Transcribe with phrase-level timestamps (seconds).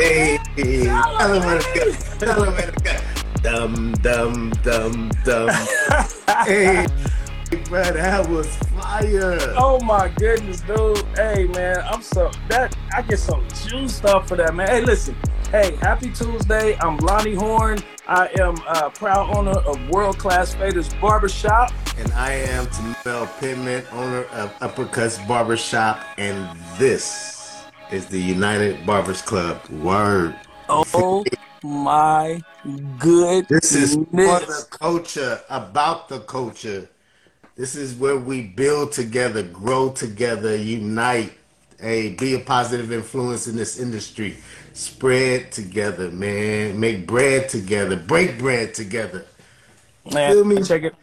[0.00, 1.92] Hey, tell him where to go.
[2.18, 2.96] Tell him where to go.
[3.42, 5.48] Dum dum dum dum.
[6.46, 6.86] hey,
[7.68, 9.38] bro, that was fire.
[9.58, 11.04] Oh my goodness, dude.
[11.16, 14.68] Hey man, I'm so that I get so juiced up for that, man.
[14.68, 15.14] Hey, listen.
[15.50, 16.78] Hey, happy Tuesday.
[16.78, 17.80] I'm Lonnie Horne.
[18.08, 21.72] I am a proud owner of World Class Faders Barbershop.
[21.98, 27.29] And I am Timmel Pittman, owner of Uppercuts Barbershop, and this
[27.92, 29.68] is the United Barbers Club.
[29.68, 30.36] Word.
[30.68, 31.24] Oh
[31.62, 32.40] my
[32.98, 33.48] goodness.
[33.48, 36.88] This is for the culture, about the culture.
[37.56, 41.32] This is where we build together, grow together, unite.
[41.80, 44.36] Hey, be a positive influence in this industry.
[44.72, 46.78] Spread together, man.
[46.78, 47.96] Make bread together.
[47.96, 49.26] Break bread together.
[50.12, 50.62] Man, Feel me?
[50.62, 50.94] check it,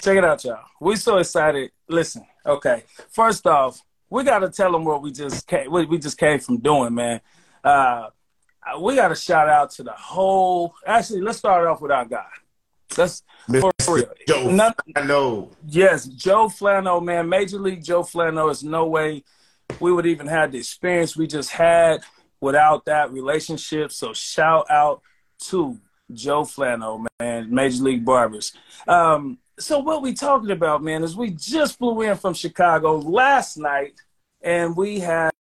[0.00, 0.58] check it out, y'all.
[0.80, 1.70] We so excited.
[1.88, 2.84] Listen, okay.
[3.10, 3.80] First off,
[4.14, 6.94] we got to tell them what we just came, what we just came from doing,
[6.94, 7.20] man.
[7.64, 8.06] Uh,
[8.80, 10.72] we got to shout out to the whole.
[10.86, 12.24] Actually, let's start off with our guy.
[12.96, 13.24] Let's
[13.60, 14.04] for real.
[14.28, 15.50] Joe Not- Flano.
[15.66, 17.28] Yes, Joe Flano, man.
[17.28, 19.24] Major League Joe Flano is no way
[19.80, 22.02] we would even have the experience we just had
[22.40, 23.90] without that relationship.
[23.90, 25.02] So shout out
[25.48, 25.80] to
[26.12, 28.52] Joe Flano, man, Major League Barbers.
[28.86, 33.56] Um, so what we talking about, man, is we just flew in from Chicago last
[33.56, 33.94] night
[34.44, 35.32] and we had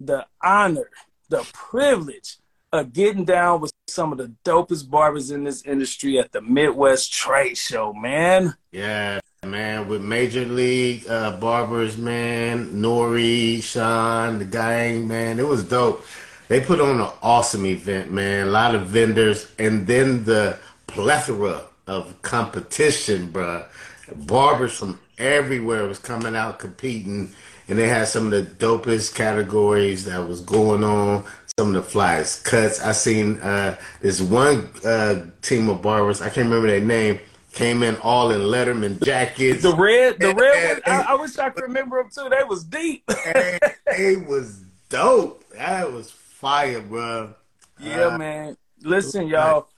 [0.00, 0.88] the honor,
[1.28, 2.38] the privilege
[2.72, 7.12] of getting down with some of the dopest barbers in this industry at the Midwest
[7.12, 8.54] Trade Show, man.
[8.70, 15.64] Yeah, man, with Major League uh, Barbers, man, Nori, Sean, the gang, man, it was
[15.64, 16.04] dope.
[16.48, 18.46] They put on an awesome event, man.
[18.46, 23.66] A lot of vendors, and then the plethora of competition, bruh.
[24.14, 27.34] Barbers from everywhere was coming out competing,
[27.68, 31.24] and they had some of the dopest categories that was going on.
[31.58, 32.82] Some of the flyest cuts.
[32.82, 36.20] I seen uh, this one uh, team of barbers.
[36.20, 37.18] I can't remember their name.
[37.52, 39.62] Came in all in Letterman jackets.
[39.62, 40.94] The red, the red one.
[40.94, 42.28] I, I wish I could remember them too.
[42.28, 43.04] They was deep.
[43.08, 45.42] it was dope.
[45.54, 47.34] That was fire, bro.
[47.80, 48.58] yeah, man.
[48.82, 49.68] Listen, y'all.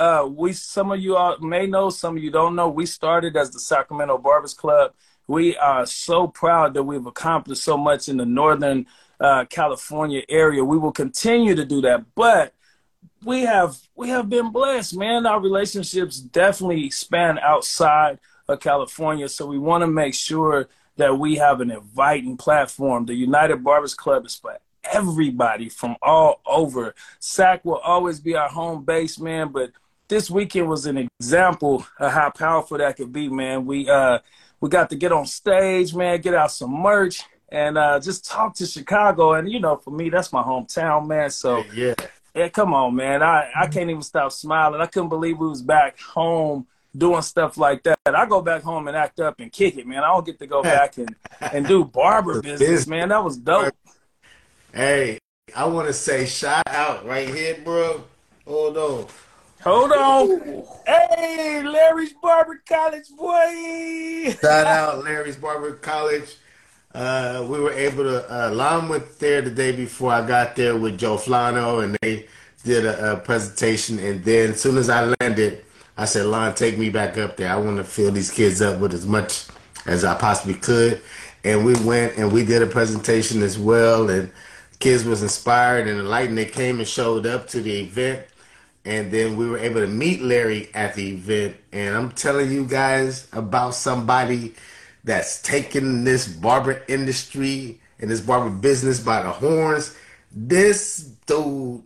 [0.00, 2.68] Uh, we some of you all may know, some of you don't know.
[2.68, 4.92] We started as the Sacramento Barbers Club.
[5.30, 8.86] We are so proud that we've accomplished so much in the Northern
[9.20, 10.64] uh, California area.
[10.64, 12.52] We will continue to do that, but
[13.24, 15.26] we have we have been blessed, man.
[15.26, 21.36] Our relationships definitely span outside of California, so we want to make sure that we
[21.36, 23.06] have an inviting platform.
[23.06, 26.92] The United Barbers Club is for everybody from all over.
[27.20, 29.70] SAC will always be our home base, man, but
[30.08, 33.64] this weekend was an example of how powerful that could be, man.
[33.64, 34.18] We uh
[34.60, 37.22] we got to get on stage, man, get out some merch
[37.52, 41.30] and uh just talk to Chicago and you know, for me that's my hometown, man.
[41.30, 41.94] So Yeah.
[42.34, 43.22] yeah, come on, man.
[43.22, 44.80] I, I can't even stop smiling.
[44.80, 46.66] I couldn't believe we was back home
[46.96, 47.98] doing stuff like that.
[48.06, 50.02] I go back home and act up and kick it, man.
[50.04, 53.08] I don't get to go back and, and do barber business, man.
[53.08, 53.74] That was dope.
[54.72, 55.18] Hey,
[55.54, 58.04] I want to say shout out right here, bro.
[58.46, 59.06] Hold on.
[59.62, 60.64] Hold on.
[60.86, 64.34] Hey, Larry's Barber College, boy.
[64.40, 66.36] Shout out Larry's Barber College.
[66.94, 68.32] Uh, we were able to.
[68.32, 72.26] Uh, Lon went there the day before I got there with Joe Flano, and they
[72.64, 73.98] did a, a presentation.
[73.98, 75.62] And then, as soon as I landed,
[75.98, 77.52] I said, "Lon, take me back up there.
[77.52, 79.44] I want to fill these kids up with as much
[79.84, 81.02] as I possibly could."
[81.44, 84.32] And we went and we did a presentation as well, and
[84.78, 86.38] kids was inspired and enlightened.
[86.38, 88.26] They came and showed up to the event,
[88.84, 91.56] and then we were able to meet Larry at the event.
[91.72, 94.54] And I'm telling you guys about somebody
[95.04, 99.96] that's taking this barber industry and this barber business by the horns.
[100.32, 101.82] This dude,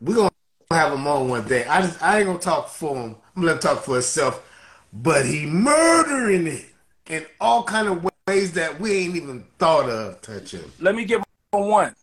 [0.00, 0.30] we're gonna
[0.70, 1.64] have him on one day.
[1.64, 3.16] I just I ain't gonna talk for him.
[3.36, 4.50] I'm gonna talk for himself.
[4.92, 6.66] But he murdering it
[7.06, 10.70] in all kind of ways that we ain't even thought of touching.
[10.78, 11.94] Let me give one.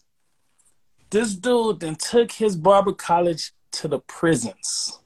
[1.10, 5.00] This dude then took his barber college to the prisons.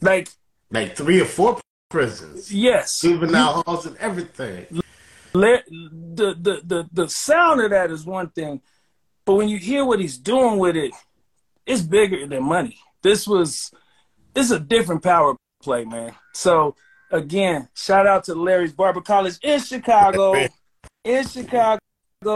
[0.00, 0.28] Like,
[0.70, 3.00] Like three or four prisons, yes.
[3.00, 4.66] juvenile halls, and everything.
[5.34, 8.60] let the, the the the sound of that is one thing,
[9.24, 10.92] but when you hear what he's doing with it,
[11.66, 12.78] it's bigger than money.
[13.02, 13.70] This was
[14.34, 16.14] this is a different power play, man.
[16.34, 16.76] So
[17.10, 20.46] again, shout out to Larry's Barber College in Chicago.
[21.04, 21.80] in Chicago,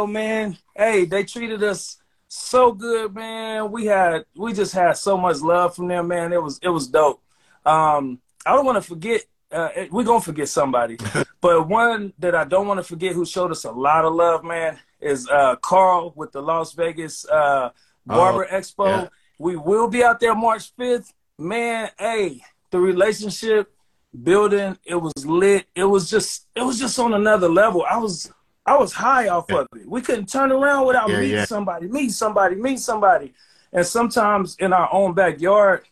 [0.07, 0.57] man.
[0.75, 1.99] Hey, they treated us
[2.33, 3.71] so good, man.
[3.71, 6.33] We had we just had so much love from them, man.
[6.33, 7.23] It was it was dope.
[7.67, 9.23] Um, I don't want to forget.
[9.51, 10.97] Uh, we're gonna forget somebody,
[11.43, 14.45] but one that I don't want to forget who showed us a lot of love,
[14.45, 17.69] man, is uh, Carl with the Las Vegas uh,
[18.07, 18.87] Barber oh, Expo.
[18.87, 19.09] Yeah.
[19.39, 21.13] We will be out there March 5th.
[21.39, 22.41] Man, hey,
[22.71, 23.75] the relationship
[24.23, 25.67] building, it was lit.
[25.75, 27.85] It was just it was just on another level.
[27.89, 28.33] I was
[28.65, 29.59] I was high off yeah.
[29.59, 29.89] of it.
[29.89, 33.33] We couldn't turn around without yeah, meeting somebody, meet somebody, meet somebody.
[33.73, 35.83] And sometimes in our own backyard,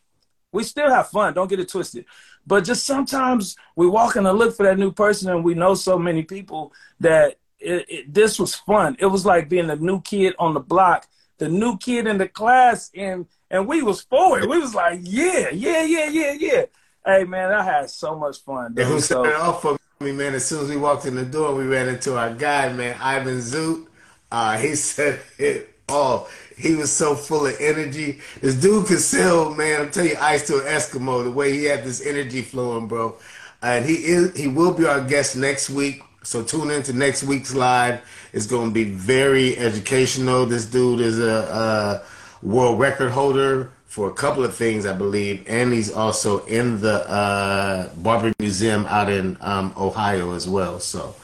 [0.52, 1.34] we still have fun.
[1.34, 2.04] Don't get it twisted.
[2.46, 5.74] But just sometimes we walk in and look for that new person, and we know
[5.74, 8.96] so many people that it, it, this was fun.
[8.98, 11.06] It was like being a new kid on the block,
[11.38, 14.46] the new kid in the class, and and we was forward.
[14.46, 16.62] We was like, yeah, yeah, yeah, yeah, yeah.
[17.04, 18.74] Hey man, I had so much fun.
[18.74, 18.84] Dude.
[18.84, 20.34] And who so, set it off for me, man?
[20.34, 23.36] As soon as we walked in the door, we ran into our guy, man, Ivan
[23.36, 23.86] Zoot.
[24.32, 26.26] Uh, he said it all.
[26.56, 28.20] He was so full of energy.
[28.40, 29.82] This dude could sell, man.
[29.82, 31.22] I'm telling you, ice to an Eskimo.
[31.22, 33.16] The way he had this energy flowing, bro.
[33.60, 36.02] And he is, he will be our guest next week.
[36.22, 38.00] So tune into next week's live.
[38.32, 40.46] It's going to be very educational.
[40.46, 42.02] This dude is a,
[42.42, 46.80] a world record holder for a couple of things, I believe, and he's also in
[46.80, 50.78] the uh, Barber Museum out in um, Ohio as well.
[50.78, 51.16] So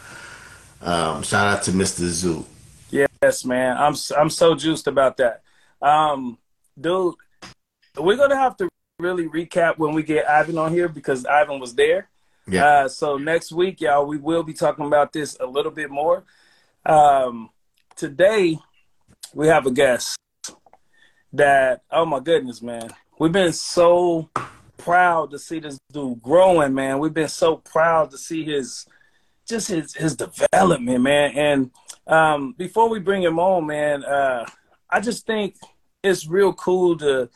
[0.82, 2.00] um, shout out to Mr.
[2.08, 2.44] Zoo.
[2.90, 3.76] Yes, man.
[3.76, 5.42] I'm I'm so juiced about that.
[5.80, 6.38] Um,
[6.78, 7.14] dude,
[7.96, 8.68] we're gonna have to
[8.98, 12.08] really recap when we get Ivan on here because Ivan was there.
[12.48, 12.66] Yeah.
[12.66, 16.24] Uh, so next week, y'all, we will be talking about this a little bit more.
[16.84, 17.50] Um,
[17.94, 18.58] today,
[19.34, 20.18] we have a guest
[21.36, 24.30] that, oh my goodness, man, we've been so
[24.76, 26.98] proud to see this dude growing, man.
[26.98, 28.86] We've been so proud to see his
[29.48, 31.32] just his his development, man.
[31.36, 31.70] And
[32.06, 34.46] um, before we bring him on, man, uh,
[34.90, 35.56] I just think
[36.02, 37.28] it's real cool to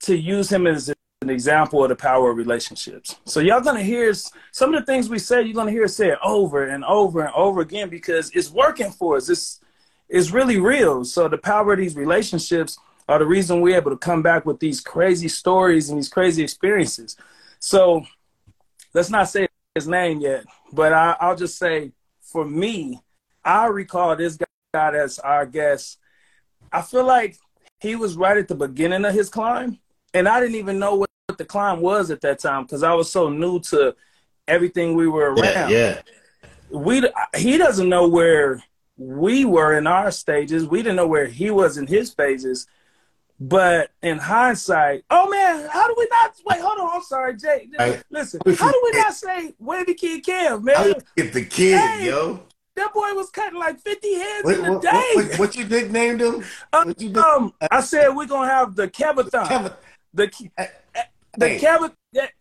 [0.00, 0.88] to use him as
[1.20, 3.16] an example of the power of relationships.
[3.24, 4.12] So y'all gonna hear
[4.50, 5.42] some of the things we say.
[5.42, 8.90] You're gonna hear us say it over and over and over again because it's working
[8.90, 9.28] for us.
[9.28, 9.60] It's
[10.08, 11.04] it's really real.
[11.04, 12.78] So the power of these relationships
[13.12, 16.42] are the reason we're able to come back with these crazy stories and these crazy
[16.42, 17.14] experiences.
[17.58, 18.06] So
[18.94, 21.92] let's not say his name yet, but I, I'll just say
[22.22, 23.02] for me,
[23.44, 24.38] I recall this
[24.72, 25.98] guy as our guest.
[26.72, 27.36] I feel like
[27.80, 29.78] he was right at the beginning of his climb,
[30.14, 33.12] and I didn't even know what the climb was at that time because I was
[33.12, 33.94] so new to
[34.48, 35.68] everything we were around.
[35.68, 36.02] Yeah, yeah.
[36.70, 37.02] We
[37.36, 38.64] he doesn't know where
[38.96, 40.66] we were in our stages.
[40.66, 42.66] We didn't know where he was in his phases.
[43.44, 46.60] But in hindsight, oh man, how do we not wait?
[46.60, 47.68] Hold on, I'm sorry, Jay.
[48.08, 50.94] Listen, how do we not say Wavy Kid Kev, man?
[51.16, 52.40] Get the kid, hey, yo.
[52.76, 55.10] That boy was cutting like 50 heads what, in a what, day.
[55.14, 56.44] What, what, you nicknamed him?
[56.72, 59.46] Uh, you um, I said we're gonna have the Kevathon.
[59.46, 59.76] Kev-
[60.14, 60.50] the
[61.36, 61.90] the hey, Kevin.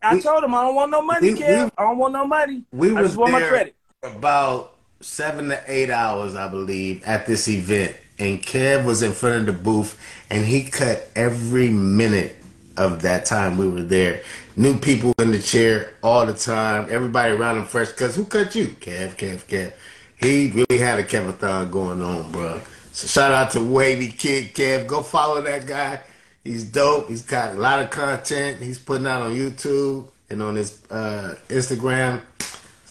[0.04, 1.65] I we, told him I don't want no money, we, Kev.
[1.65, 2.63] We, I don't want no money.
[2.71, 3.75] We I just want my credit.
[4.04, 9.39] About seven to eight hours, I believe, at this event, and Kev was in front
[9.39, 12.35] of the booth, and he cut every minute
[12.77, 14.21] of that time we were there.
[14.56, 16.88] New people in the chair all the time.
[16.91, 17.91] Everybody around him fresh.
[17.94, 18.68] Cause who cut you?
[18.68, 19.73] Kev, Kev, Kev.
[20.18, 22.62] He really had a Kevathon going on, bro.
[22.91, 24.85] So shout out to Wavy Kid Kev.
[24.85, 26.01] Go follow that guy.
[26.44, 27.09] He's dope.
[27.09, 28.61] He's got a lot of content.
[28.61, 32.21] He's putting out on YouTube and on his uh, Instagram.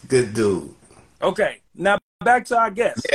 [0.09, 0.73] Good dude.
[1.21, 3.05] Okay, now back to our guest.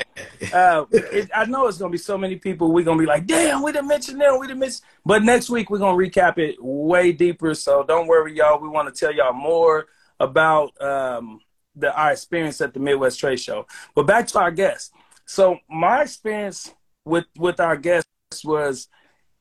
[0.40, 0.48] Yeah.
[0.52, 2.72] uh, it, I know it's gonna be so many people.
[2.72, 4.38] We're gonna be like, "Damn, we didn't mention them.
[4.38, 7.54] We didn't mention." But next week we're gonna recap it way deeper.
[7.54, 8.60] So don't worry, y'all.
[8.60, 9.86] We want to tell y'all more
[10.20, 11.40] about um,
[11.75, 13.66] the our experience at the Midwest Trade Show.
[13.94, 14.92] But back to our guest.
[15.26, 18.06] So my experience with with our guest
[18.44, 18.88] was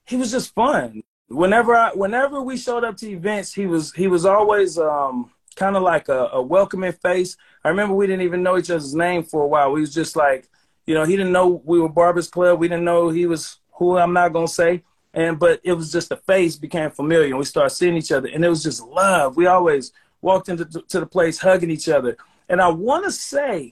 [0.05, 1.01] he was just fun.
[1.27, 5.75] Whenever I whenever we showed up to events, he was he was always um, kind
[5.75, 7.37] of like a, a, welcoming face.
[7.63, 9.71] I remember we didn't even know each other's name for a while.
[9.71, 10.47] We was just like,
[10.85, 12.59] you know, he didn't know we were Barbers Club.
[12.59, 14.83] We didn't know he was who I'm not gonna say.
[15.13, 18.27] And but it was just the face became familiar, and we started seeing each other,
[18.27, 19.37] and it was just love.
[19.37, 22.17] We always walked into to the place hugging each other.
[22.49, 23.71] And I want to say,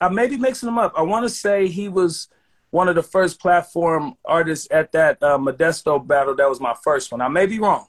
[0.00, 0.92] I may be mixing them up.
[0.96, 2.28] I want to say he was
[2.70, 6.36] one of the first platform artists at that uh, Modesto battle.
[6.36, 7.20] That was my first one.
[7.20, 7.86] I may be wrong.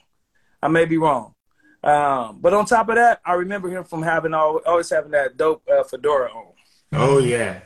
[0.61, 1.33] I may be wrong.
[1.87, 5.37] Um, but on top of that, I remember him from having all, always having that
[5.37, 6.53] dope uh, fedora on.
[6.93, 7.61] Oh yeah,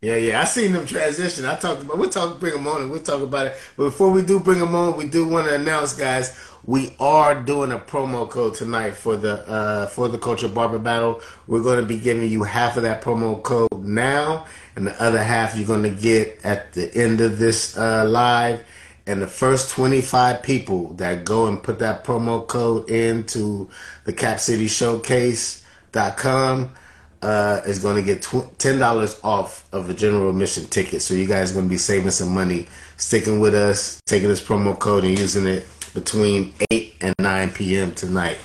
[0.00, 0.40] yeah, yeah.
[0.40, 1.44] I seen them transition.
[1.44, 1.98] I talked about.
[1.98, 2.40] We'll talk.
[2.40, 3.56] Bring them on, and we'll talk about it.
[3.76, 6.34] But before we do bring them on, we do want to announce, guys
[6.68, 11.22] we are doing a promo code tonight for the uh, for the Culture Barber Battle.
[11.46, 14.46] We're going to be giving you half of that promo code now,
[14.76, 18.64] and the other half you're going to get at the end of this uh, live.
[19.08, 23.70] And the first 25 people that go and put that promo code into
[24.04, 26.74] the Cap City Showcase.com,
[27.22, 28.26] uh, is going to get
[28.58, 31.02] ten dollars off of a general admission ticket.
[31.02, 34.78] So you guys going to be saving some money, sticking with us, taking this promo
[34.78, 37.94] code and using it between eight and nine p.m.
[37.94, 38.38] tonight.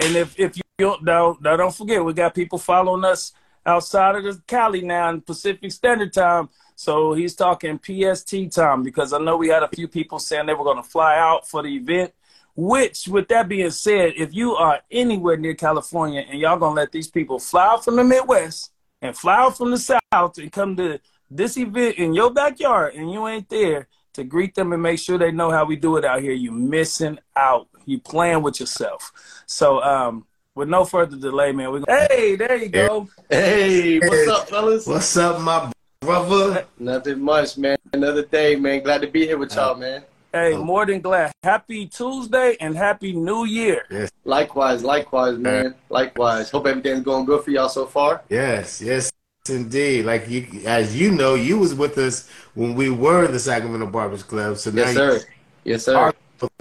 [0.00, 3.32] And if if you don't now, don't forget, we got people following us
[3.66, 6.48] outside of the Cali now in Pacific Standard Time.
[6.80, 10.54] So he's talking PST time because I know we had a few people saying they
[10.54, 12.14] were going to fly out for the event.
[12.56, 16.90] Which, with that being said, if you are anywhere near California and y'all gonna let
[16.90, 18.72] these people fly out from the Midwest
[19.02, 20.98] and fly out from the South and come to
[21.30, 25.18] this event in your backyard and you ain't there to greet them and make sure
[25.18, 27.68] they know how we do it out here, you missing out.
[27.84, 29.12] You playing with yourself.
[29.44, 33.06] So, um, with no further delay, man, we going hey, there you go.
[33.28, 34.86] Hey, what's up, fellas?
[34.86, 36.66] What's up, my brother?
[36.78, 37.76] Nothing much, man.
[37.92, 38.82] Another day, man.
[38.82, 40.02] Glad to be here with y'all, man.
[40.32, 41.32] Hey, more than glad.
[41.42, 43.84] Happy Tuesday and happy New Year.
[43.90, 44.10] Yes.
[44.24, 45.74] Likewise, likewise, man.
[45.90, 46.50] Likewise.
[46.50, 48.22] Hope everything's going good for y'all so far.
[48.30, 49.12] Yes, yes,
[49.48, 50.06] indeed.
[50.06, 54.22] Like you, as you know, you was with us when we were the Sacramento Barbers
[54.22, 54.56] Club.
[54.56, 55.14] So now yes, sir.
[55.14, 55.20] You,
[55.64, 56.12] yes, sir.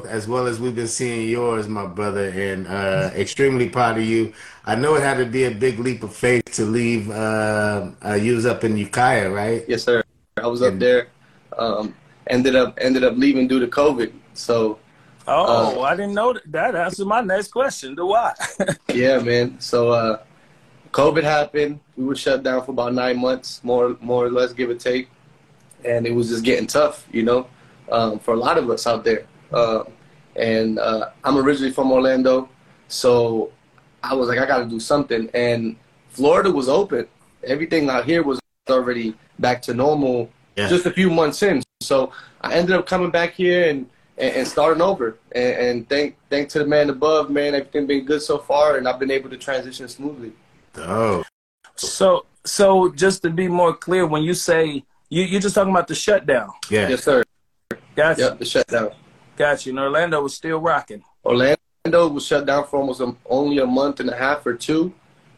[0.07, 4.33] As well as we've been seeing yours, my brother, and uh, extremely proud of you.
[4.65, 7.09] I know it had to be a big leap of faith to leave.
[7.09, 9.63] Uh, uh, you was up in Ukiah, right?
[9.67, 10.03] Yes, sir.
[10.37, 11.07] I was up there.
[11.57, 11.95] Um,
[12.27, 14.11] ended up ended up leaving due to COVID.
[14.33, 14.79] So.
[15.27, 16.51] Oh, uh, I didn't know that.
[16.51, 17.95] That answered my next question.
[17.95, 18.33] The why?
[18.93, 19.59] yeah, man.
[19.59, 20.23] So, uh,
[20.91, 21.79] COVID happened.
[21.95, 25.09] We were shut down for about nine months, more more or less, give or take,
[25.85, 27.47] and it was just getting tough, you know,
[27.91, 29.25] um, for a lot of us out there.
[29.51, 29.83] Uh,
[30.35, 32.49] and uh, I'm originally from Orlando,
[32.87, 33.51] so
[34.03, 35.29] I was like, I got to do something.
[35.33, 35.75] And
[36.09, 37.07] Florida was open.
[37.43, 38.39] Everything out here was
[38.69, 40.67] already back to normal yeah.
[40.67, 41.63] just a few months in.
[41.81, 45.17] So I ended up coming back here and, and, and starting over.
[45.31, 48.87] And, and, thank thank to the man above, man, everything been good so far, and
[48.87, 50.33] I've been able to transition smoothly.
[50.77, 51.23] Oh.
[51.75, 55.87] So so just to be more clear, when you say you you're just talking about
[55.87, 56.51] the shutdown.
[56.69, 56.89] Yeah.
[56.89, 57.23] Yes, sir.
[57.95, 58.21] Gotcha.
[58.21, 58.91] Yep, the shutdown.
[59.39, 59.69] Gotcha.
[59.69, 61.01] And Orlando was still rocking.
[61.23, 64.93] Orlando was shut down for almost a, only a month and a half or two,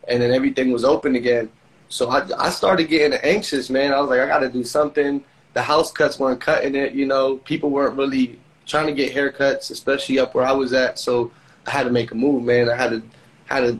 [0.07, 1.51] and then everything was open again.
[1.87, 3.93] So I, I started getting anxious, man.
[3.93, 5.23] I was like, I got to do something.
[5.53, 7.37] The house cuts weren't cutting it, you know.
[7.37, 10.97] People weren't really trying to get haircuts, especially up where I was at.
[10.97, 11.31] So
[11.67, 12.69] I had to make a move, man.
[12.69, 13.03] I had to
[13.45, 13.79] had to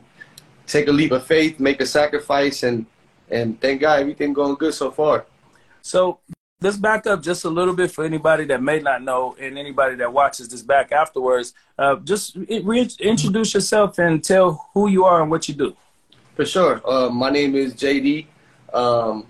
[0.68, 2.86] take a leap of faith, make a sacrifice, and
[3.28, 5.26] and thank God everything going good so far.
[5.80, 6.20] So
[6.62, 9.96] let's back up just a little bit for anybody that may not know and anybody
[9.96, 11.54] that watches this back afterwards.
[11.76, 15.76] Uh, just introduce yourself and tell who you are and what you do.
[16.36, 16.80] For sure.
[16.88, 18.26] Uh, my name is JD.
[18.72, 19.26] Um,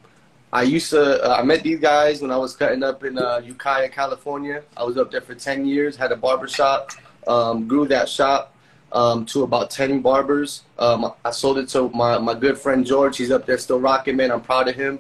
[0.52, 3.40] I used to, uh, I met these guys when I was cutting up in uh,
[3.42, 4.62] Ukiah, California.
[4.76, 6.90] I was up there for 10 years, had a barber shop,
[7.26, 8.54] um, grew that shop
[8.92, 10.64] um, to about 10 barbers.
[10.78, 13.16] Um, I sold it to my, my good friend George.
[13.16, 14.30] He's up there still rocking, man.
[14.30, 14.98] I'm proud of him.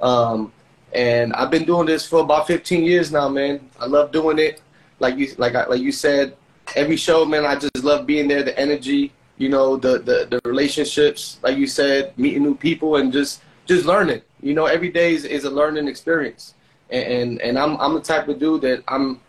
[0.00, 0.52] Um,
[0.96, 3.68] and I've been doing this for about 15 years now, man.
[3.78, 4.62] I love doing it.
[4.98, 6.34] Like you, like, like you said,
[6.74, 10.40] every show, man, I just love being there, the energy, you know, the, the, the
[10.48, 14.22] relationships, like you said, meeting new people and just, just learning.
[14.40, 16.54] You know, every day is, is a learning experience.
[16.88, 19.20] And, and, and I'm, I'm the type of dude that I'm,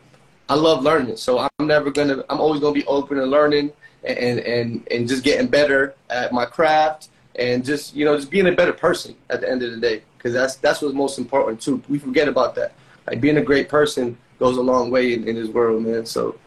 [0.47, 1.17] I love learning.
[1.17, 3.73] So I'm never to, I'm always to be open and learning
[4.05, 8.47] and, and, and just getting better at my craft and just, you know, just being
[8.47, 10.03] a better person at the end of the day.
[10.27, 11.81] Cause that's, that's what's most important too.
[11.87, 12.73] We forget about that.
[13.07, 16.05] Like being a great person goes a long way in, in this world, man.
[16.05, 16.37] So,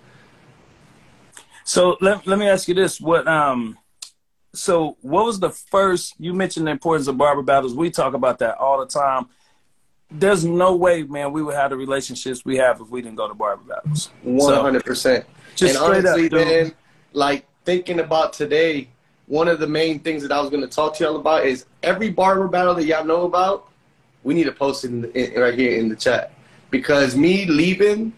[1.65, 3.79] so let, let me ask you this: What um,
[4.53, 6.15] so what was the first?
[6.19, 7.75] You mentioned the importance of barber battles.
[7.75, 9.29] We talk about that all the time.
[10.11, 13.29] There's no way, man, we would have the relationships we have if we didn't go
[13.29, 14.11] to barber battles.
[14.23, 15.25] One hundred percent.
[15.63, 16.75] And honestly, up, man,
[17.15, 18.91] like thinking about today,
[19.25, 21.65] one of the main things that I was going to talk to y'all about is
[21.83, 23.70] every barber battle that y'all know about.
[24.23, 26.33] We need to post it in, in, right here in the chat
[26.71, 28.13] because me leaving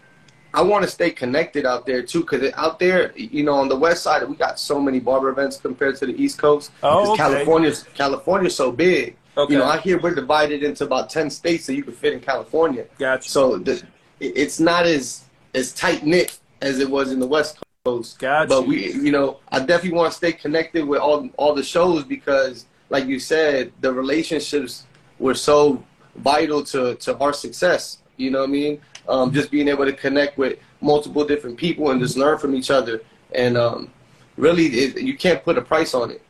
[0.53, 3.75] I want to stay connected out there too, because out there, you know, on the
[3.75, 6.71] west side, we got so many barber events compared to the East Coast.
[6.83, 7.17] Oh, okay.
[7.17, 9.17] California's California's so big.
[9.35, 9.53] Okay.
[9.53, 12.19] You know, I hear we're divided into about ten states that you could fit in
[12.19, 12.85] California.
[12.99, 13.27] Gotcha.
[13.27, 13.81] So the,
[14.19, 15.23] it's not as
[15.55, 18.19] as tight knit as it was in the West Coast.
[18.19, 18.47] Gotcha.
[18.47, 22.03] But we, you know, I definitely want to stay connected with all all the shows
[22.03, 24.85] because, like you said, the relationships
[25.17, 25.83] were so
[26.15, 27.99] vital to to our success.
[28.17, 28.81] You know what I mean?
[29.07, 32.71] um, just being able to connect with multiple different people and just learn from each
[32.71, 33.01] other.
[33.33, 33.91] And um,
[34.37, 36.21] really, it, you can't put a price on it.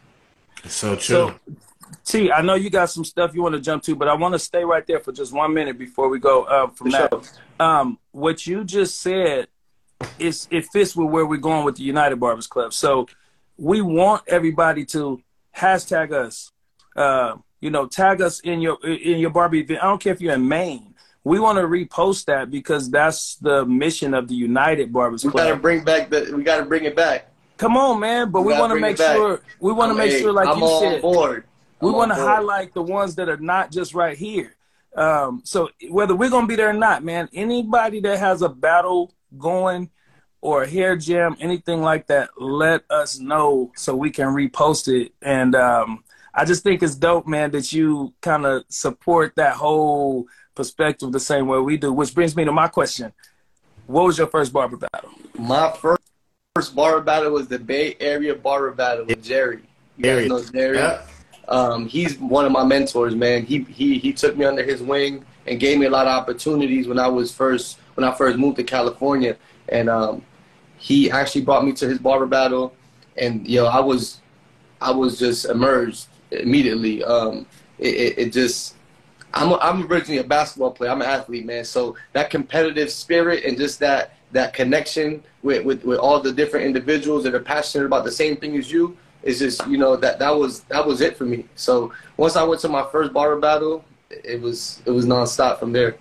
[0.66, 1.00] So true.
[1.02, 1.40] So,
[2.06, 4.34] T, I know you got some stuff you want to jump to, but I want
[4.34, 7.10] to stay right there for just one minute before we go uh, from For that.
[7.12, 7.22] Sure.
[7.60, 9.48] Um, what you just said
[10.20, 12.74] is it fits with where we're going with the United Barbers Club.
[12.74, 13.08] So
[13.58, 15.22] we want everybody to
[15.56, 16.52] hashtag us,
[16.96, 19.82] uh, you know, tag us in your in your Barbie event.
[19.82, 20.94] I don't care if you're in Maine.
[21.24, 25.48] We want to repost that because that's the mission of the United Barbers We Club.
[25.48, 26.34] gotta bring back the.
[26.36, 27.32] We gotta bring it back.
[27.58, 28.32] Come on, man.
[28.32, 30.60] But We we, want to make sure we want to make hey, sure, like I'm
[30.60, 31.46] you said, board.
[31.80, 34.56] we want to highlight the ones that are not just right here.
[34.98, 39.14] Um, so whether we're gonna be there or not, man, anybody that has a battle
[39.38, 39.90] going
[40.42, 45.14] or a hair jam, anything like that, let us know so we can repost it.
[45.22, 46.04] And um,
[46.34, 50.26] I just think it's dope, man, that you kind of support that whole
[50.56, 51.94] perspective the same way we do.
[51.94, 53.14] Which brings me to my question:
[53.86, 55.12] What was your first barber battle?
[55.38, 56.02] My first
[56.56, 59.62] first barber battle was the Bay Area barber battle with Jerry.
[59.98, 60.30] You guys Jerry.
[60.30, 60.78] know Jerry.
[60.78, 61.02] Yeah.
[61.48, 63.46] Um, he's one of my mentors, man.
[63.46, 66.88] He he he took me under his wing and gave me a lot of opportunities
[66.88, 69.38] when I was first when I first moved to California.
[69.70, 70.24] And um,
[70.78, 72.74] he actually brought me to his barber battle,
[73.18, 74.20] and yo, I was
[74.82, 76.08] I was just emerged
[76.42, 77.04] immediately.
[77.04, 77.46] Um,
[77.80, 78.76] it, it, it just
[79.34, 80.92] I'm a, I'm originally a basketball player.
[80.92, 81.66] I'm an athlete, man.
[81.66, 86.66] So that competitive spirit and just that that connection with, with, with all the different
[86.66, 90.20] individuals that are passionate about the same thing as you is just you know that
[90.20, 91.46] that was that was it for me.
[91.56, 95.72] So once I went to my first barber battle, it was it was nonstop from
[95.72, 95.96] there.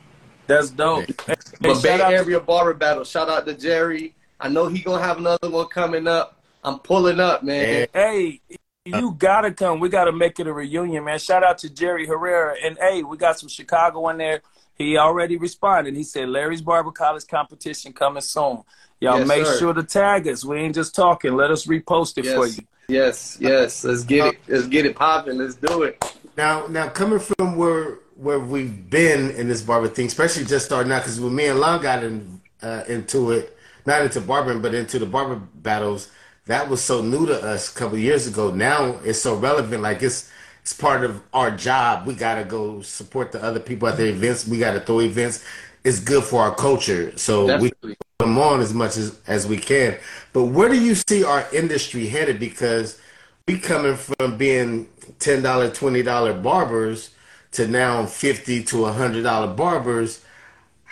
[0.47, 1.07] That's dope.
[1.27, 3.05] Hey, But Bay out to- Area barber battle.
[3.05, 4.15] Shout out to Jerry.
[4.41, 6.37] I know he gonna have another one coming up.
[6.65, 7.87] I'm pulling up, man.
[7.93, 8.41] Hey,
[8.85, 9.81] you gotta come.
[9.81, 11.19] We gotta make it a reunion, man.
[11.19, 12.57] Shout out to Jerry Herrera.
[12.63, 14.43] And hey, we got some Chicago in there.
[14.77, 15.95] He already responded.
[15.95, 18.63] He said Larry's Barber College competition coming soon.
[19.01, 19.59] Y'all Yes, make sir.
[19.59, 20.45] sure to tag us.
[20.45, 21.37] We ain't just talking.
[21.37, 22.63] Let us repost it for you.
[22.89, 23.85] yes, yes.
[23.85, 24.41] Let's get it.
[24.49, 25.39] Let's get it popping.
[25.39, 26.03] Let's do it.
[26.37, 30.93] Now, now coming from where where we've been in this barber thing, especially just starting
[30.93, 34.75] out, because when me and Lon got in, uh, into it, not into barbering, but
[34.75, 36.09] into the barber battles,
[36.47, 38.51] that was so new to us a couple of years ago.
[38.51, 40.31] Now it's so relevant, like it's
[40.63, 42.07] it's part of our job.
[42.07, 44.47] We gotta go support the other people at the events.
[44.47, 45.45] We gotta throw events.
[45.85, 47.97] It's good for our culture, so we Definitely.
[48.19, 49.99] put them on as much as, as we can.
[50.33, 52.39] But where do you see our industry headed?
[52.39, 53.01] Because
[53.49, 54.89] we coming from being
[55.19, 57.11] ten dollar, twenty dollar barbers
[57.53, 60.25] to now fifty to hundred dollar barbers.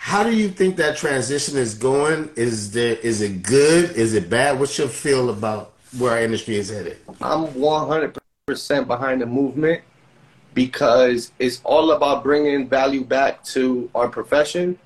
[0.03, 2.31] How do you think that transition is going?
[2.35, 3.91] Is there is it good?
[3.91, 4.59] Is it bad?
[4.59, 6.97] What's your feel about where our industry is headed?
[7.21, 9.83] I'm 100% behind the movement
[10.55, 14.77] because it's all about bringing value back to our profession.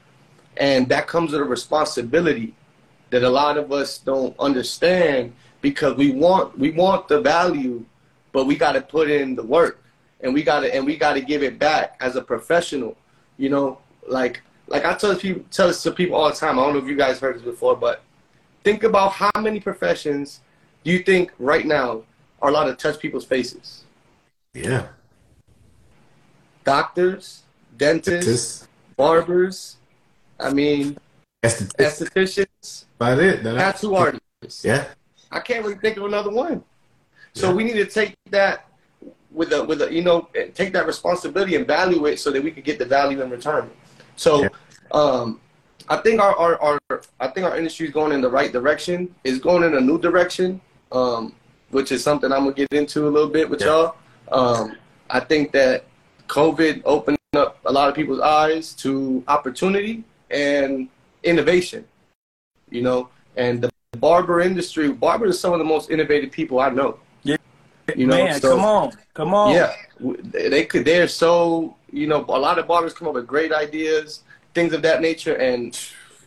[0.58, 2.54] And that comes with a responsibility
[3.10, 7.86] that a lot of us don't understand because we want we want the value,
[8.34, 9.82] but we got to put in the work
[10.19, 12.97] and we got to and we got to give it back as a professional.
[13.38, 16.60] You know, like like I tell people tell this to people all the time.
[16.60, 18.04] I don't know if you guys heard this before, but
[18.63, 20.41] think about how many professions
[20.84, 22.04] do you think right now
[22.41, 23.84] are allowed to touch people's faces?
[24.54, 24.88] Yeah,
[26.63, 27.43] Doctors,
[27.78, 29.78] dentists, this barbers.
[30.39, 30.97] I mean,
[31.41, 33.43] that's estheticians, about it.
[33.43, 34.63] That- tattoo artists.
[34.63, 34.86] Yeah,
[35.32, 36.63] I can't really think of another one.
[37.34, 38.65] So we need to take that
[39.30, 42.49] with a with a you know take that responsibility and value it so that we
[42.49, 43.69] can get the value in return.
[44.15, 44.49] So Yeah.
[44.91, 45.39] um,
[45.89, 49.13] I think our, our, our I think our industry is going in the right direction.
[49.23, 50.60] It's going in a new direction,
[50.91, 51.34] um,
[51.69, 53.67] which is something I'm gonna get into a little bit with Yeah.
[53.67, 53.95] y'all.
[54.32, 54.75] Um,
[55.10, 55.86] I think that
[56.28, 60.89] COVID opened up a lot of people's eyes to opportunity and
[61.23, 61.86] innovation.
[62.71, 66.69] You know, and the barber industry, barbers are some of the most innovative people I
[66.69, 66.99] know.
[67.23, 67.38] Yeah,
[67.95, 68.91] You know, man, so- come on.
[69.13, 69.54] Come on.
[69.54, 69.73] yeah,
[70.23, 70.84] they could.
[70.84, 72.26] They're so you know.
[72.28, 75.78] A lot of barbers come up with great ideas, things of that nature, and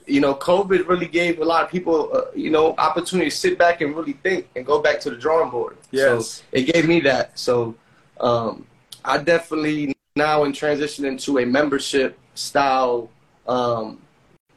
[0.08, 3.58] you know, COVID really gave a lot of people, uh, you know, opportunity to sit
[3.58, 5.76] back and really think and go back to the drawing board.
[5.90, 6.26] Yes.
[6.26, 7.38] So it gave me that.
[7.38, 7.74] So
[8.20, 8.66] um,
[9.04, 13.10] I definitely now in transition into a membership style
[13.46, 14.00] um,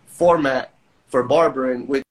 [0.07, 0.73] format
[1.07, 2.03] for barbering, which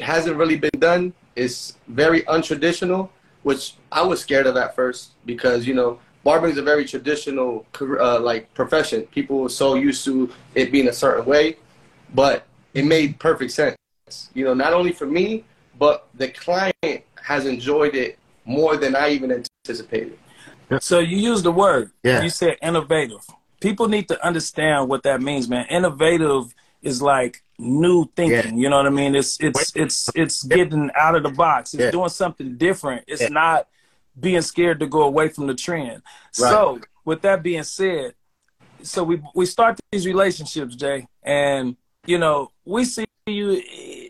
[0.00, 1.14] hasn't really been done.
[1.36, 3.10] It's very untraditional,
[3.44, 7.64] which I was scared of at first because you know barbering is a very traditional
[7.80, 9.00] uh, like profession.
[9.18, 11.56] People are so used to it being a certain way,
[12.14, 13.76] but it made perfect sense.
[14.34, 15.44] You know, not only for me,
[15.78, 20.18] but the client has enjoyed it more than I even anticipated.
[20.80, 21.92] So you used the word.
[22.02, 22.20] Yeah.
[22.22, 23.24] You said innovative.
[23.60, 25.64] People need to understand what that means, man.
[25.70, 28.58] Innovative is like new thinking.
[28.58, 29.14] You know what I mean?
[29.14, 31.72] It's it's it's it's getting out of the box.
[31.72, 31.90] It's Yeah.
[31.90, 33.04] doing something different.
[33.08, 33.28] It's Yeah.
[33.42, 33.66] not
[34.18, 36.02] being scared to go away from the trend.
[36.32, 38.14] So with that being said,
[38.82, 41.76] so we we start these relationships, Jay, and
[42.06, 43.62] you know we see you.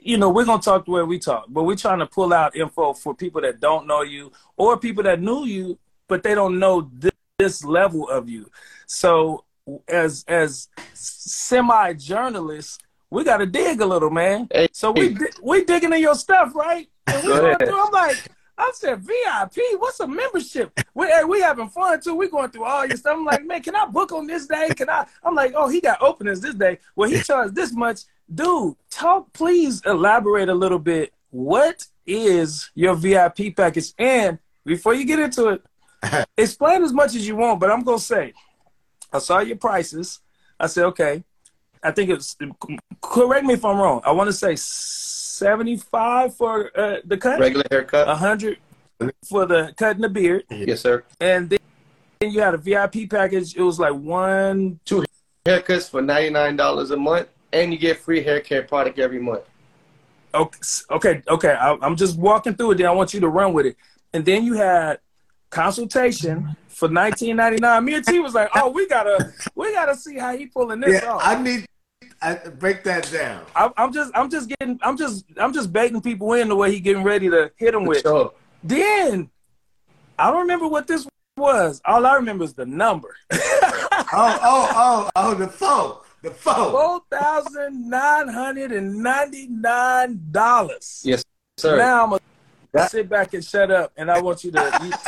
[0.03, 2.57] You know we're gonna talk the way we talk, but we're trying to pull out
[2.57, 6.59] info for people that don't know you or people that knew you, but they don't
[6.59, 8.51] know this this level of you.
[8.87, 9.45] So
[9.87, 12.79] as as semi journalists,
[13.11, 14.49] we got to dig a little, man.
[14.51, 14.69] Hey.
[14.73, 16.89] So we we digging in your stuff, right?
[17.07, 19.57] And we Go going through, I'm like, I said VIP.
[19.79, 20.79] What's a membership?
[20.93, 22.15] We hey, we having fun too.
[22.17, 23.17] We going through all your stuff.
[23.17, 24.69] I'm like, man, can I book on this day?
[24.77, 25.07] Can I?
[25.23, 26.79] I'm like, oh, he got openings this day.
[26.97, 28.01] Well, he charged this much,
[28.33, 28.75] dude.
[28.91, 31.13] Talk, please elaborate a little bit.
[31.31, 33.93] What is your VIP package?
[33.97, 37.61] And before you get into it, explain as much as you want.
[37.61, 38.33] But I'm gonna say,
[39.13, 40.21] I saw your prices.
[40.59, 41.23] I said, okay.
[41.81, 42.37] I think it's
[43.01, 44.01] correct me if I'm wrong.
[44.05, 44.57] I want to say
[45.39, 48.07] 75 for uh, the cut, Regular haircut.
[48.07, 48.59] 100
[49.29, 51.05] for the cutting the beard, yes, sir.
[51.21, 51.59] and then
[52.33, 53.57] you had a VIP package.
[53.57, 54.81] It was like one.
[54.85, 55.05] two
[55.47, 59.21] Haircuts for ninety nine dollars a month, and you get free hair care product every
[59.21, 59.45] month.
[60.35, 60.59] Okay,
[60.91, 61.53] okay, okay.
[61.53, 62.79] I, I'm just walking through it.
[62.79, 63.77] Then I want you to run with it.
[64.13, 64.99] And then you had
[65.51, 67.85] consultation for 19.99.
[67.85, 71.03] Me and T was like, "Oh, we gotta, we gotta see how he pulling this
[71.03, 71.67] Yeah, off." I need
[72.21, 73.45] I break that down.
[73.55, 76.73] I, I'm just, I'm just getting, I'm just, I'm just baiting people in the way
[76.73, 78.03] he getting ready to hit them with.
[78.03, 79.31] So Then
[80.19, 81.81] I don't remember what this was.
[81.85, 83.15] All I remember is the number.
[84.11, 85.99] Oh, oh, oh, oh, the phone.
[86.23, 86.71] The phone.
[86.73, 91.03] Four thousand nine hundred and ninety nine dollars.
[91.05, 91.23] yes,
[91.59, 91.77] sir.
[91.77, 92.21] Now I'm gonna
[92.73, 94.99] That- sit back and shut up, and I want you to.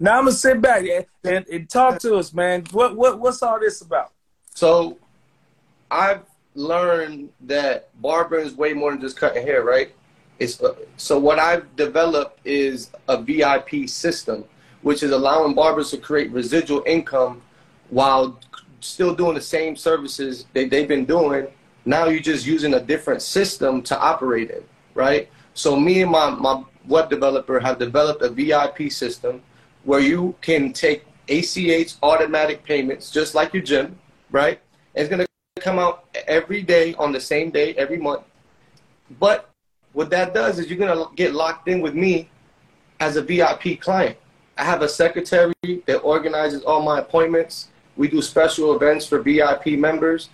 [0.00, 2.64] now I'm gonna sit back and, and, and talk to us, man.
[2.72, 4.12] What what what's all this about?
[4.54, 4.98] So
[5.90, 6.20] I've
[6.54, 9.94] learned that barbering is way more than just cutting hair, right?
[10.38, 14.44] It's uh, so what I've developed is a VIP system,
[14.82, 17.42] which is allowing barbers to create residual income
[17.90, 18.38] while
[18.80, 21.46] still doing the same services that they've been doing.
[21.84, 25.28] Now you're just using a different system to operate in, right?
[25.54, 29.42] So me and my, my web developer have developed a VIP system
[29.84, 33.98] where you can take ACH automatic payments just like your gym,
[34.30, 34.60] right?
[34.94, 35.26] It's gonna
[35.60, 38.22] come out every day on the same day every month.
[39.20, 39.50] But
[39.92, 42.28] what that does is you're gonna get locked in with me
[43.00, 44.16] as a VIP client.
[44.56, 45.54] I have a secretary
[45.86, 47.68] that organizes all my appointments.
[47.96, 50.30] We do special events for VIP members.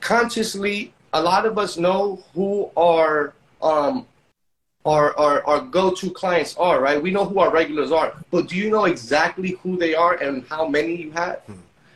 [0.00, 4.06] Consciously, a lot of us know who our um,
[4.84, 7.02] our, our, our go-to clients are, right?
[7.02, 10.44] We know who our regulars are, but do you know exactly who they are and
[10.46, 11.40] how many you have?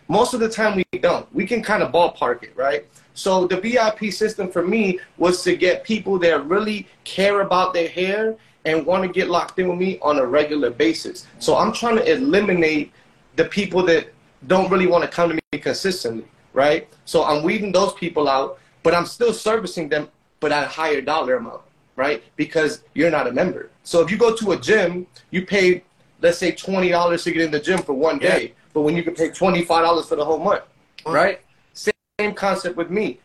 [0.09, 1.33] Most of the time we don't.
[1.35, 2.87] We can kind of ballpark it, right?
[3.15, 7.89] So the VIP system for me was to get people that really care about their
[7.89, 11.27] hair and want to get locked in with me on a regular basis.
[11.39, 12.93] So I'm trying to eliminate
[13.37, 14.13] the people that
[14.47, 16.89] don't really want to come to me consistently, right?
[17.05, 20.09] So I'm weeding those people out, but I'm still servicing them,
[20.41, 21.63] but at a higher dollar amount,
[21.97, 22.23] right?
[22.37, 23.71] Because you're not a member.
[23.85, 25.83] So if you go to a gym, you pay,
[26.23, 29.03] let's say, twenty dollars to get in the gym for one day, but when you
[29.03, 30.63] can pay twenty five dollars for the whole month,
[31.05, 31.41] right?
[31.73, 33.19] Same concept with me.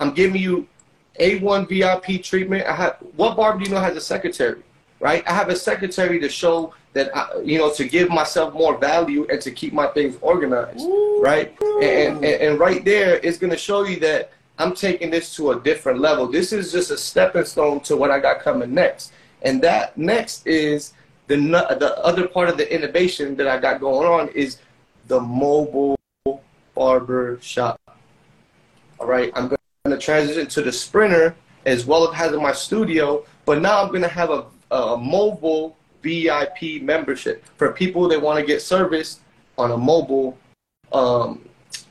[0.00, 0.66] I'm giving you
[1.20, 2.66] A1 VIP treatment.
[2.66, 4.62] I have what barber do you know has a secretary,
[4.98, 5.22] right?
[5.28, 9.28] I have a secretary to show that I, you know to give myself more value
[9.30, 10.84] and to keep my things organized,
[11.20, 11.56] right?
[11.62, 15.52] And, and and right there is going to show you that I'm taking this to
[15.52, 16.26] a different level.
[16.26, 20.48] This is just a stepping stone to what I got coming next, and that next
[20.48, 20.94] is
[21.28, 24.58] the the other part of the innovation that I got going on is
[25.06, 25.96] the mobile
[26.74, 27.80] barber shop.
[28.98, 33.24] All right, I'm going to transition to the Sprinter as well as having my studio,
[33.44, 38.38] but now I'm going to have a, a mobile VIP membership for people that want
[38.38, 39.20] to get service
[39.58, 40.38] on a mobile,
[40.92, 41.48] um,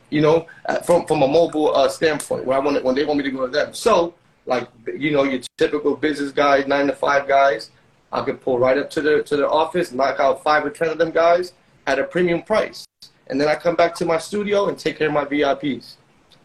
[0.10, 0.48] you know,
[0.84, 2.46] from from a mobile uh, standpoint.
[2.46, 3.74] Where I want when they want me to go to them.
[3.74, 4.14] So,
[4.46, 7.72] like you know, your typical business guys, nine to five guys,
[8.12, 10.90] I could pull right up to the to the office, knock out five or ten
[10.90, 11.54] of them guys
[11.88, 12.86] at a premium price,
[13.28, 15.96] and then I come back to my studio and take care of my VIPs.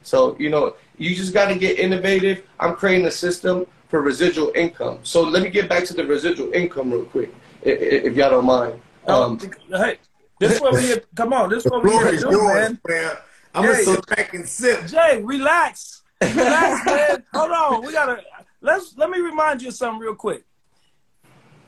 [0.03, 2.43] So, you know, you just got to get innovative.
[2.59, 5.01] I'm creating a system for residual income.
[5.03, 8.45] So let me get back to the residual income real quick, if, if y'all don't
[8.47, 8.81] mind.
[9.07, 9.99] Um, hey,
[10.39, 11.03] this is what we here.
[11.15, 12.81] Come on, this is what we Floor here to is do, yours, man.
[12.87, 13.17] man.
[13.55, 13.71] I'm Hey.
[13.73, 14.87] gonna still drink and sip.
[14.87, 17.25] Jay, relax, relax, man.
[17.35, 18.23] Hold on, we gotta
[18.61, 20.45] let's let me remind you of something real quick.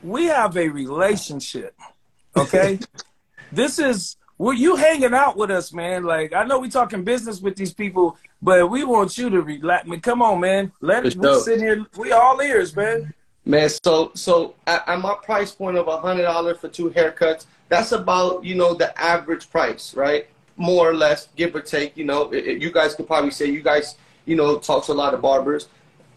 [0.01, 1.75] We have a relationship,
[2.37, 2.79] okay?
[3.55, 6.03] this is well, you hanging out with us, man.
[6.03, 9.87] Like I know we talking business with these people, but we want you to relax.
[9.87, 10.71] Man, come on, man.
[10.81, 11.39] Let us For We sure.
[11.41, 11.85] sitting here.
[11.97, 13.13] We all ears, man.
[13.45, 17.45] Man, so so at, at my price point of a hundred dollars for two haircuts,
[17.69, 20.27] that's about you know the average price, right?
[20.55, 21.95] More or less, give or take.
[21.97, 24.93] You know, it, it- you guys could probably say you guys you know talk to
[24.93, 25.67] a lot of barbers.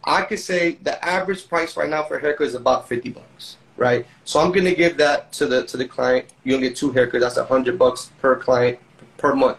[0.04, 3.56] I could say the average price right now for a haircut is about fifty bucks,
[3.76, 4.06] right?
[4.24, 6.26] So I'm gonna give that to the to the client.
[6.44, 7.20] You'll get two haircuts.
[7.20, 8.78] That's a hundred bucks per client,
[9.18, 9.58] per month.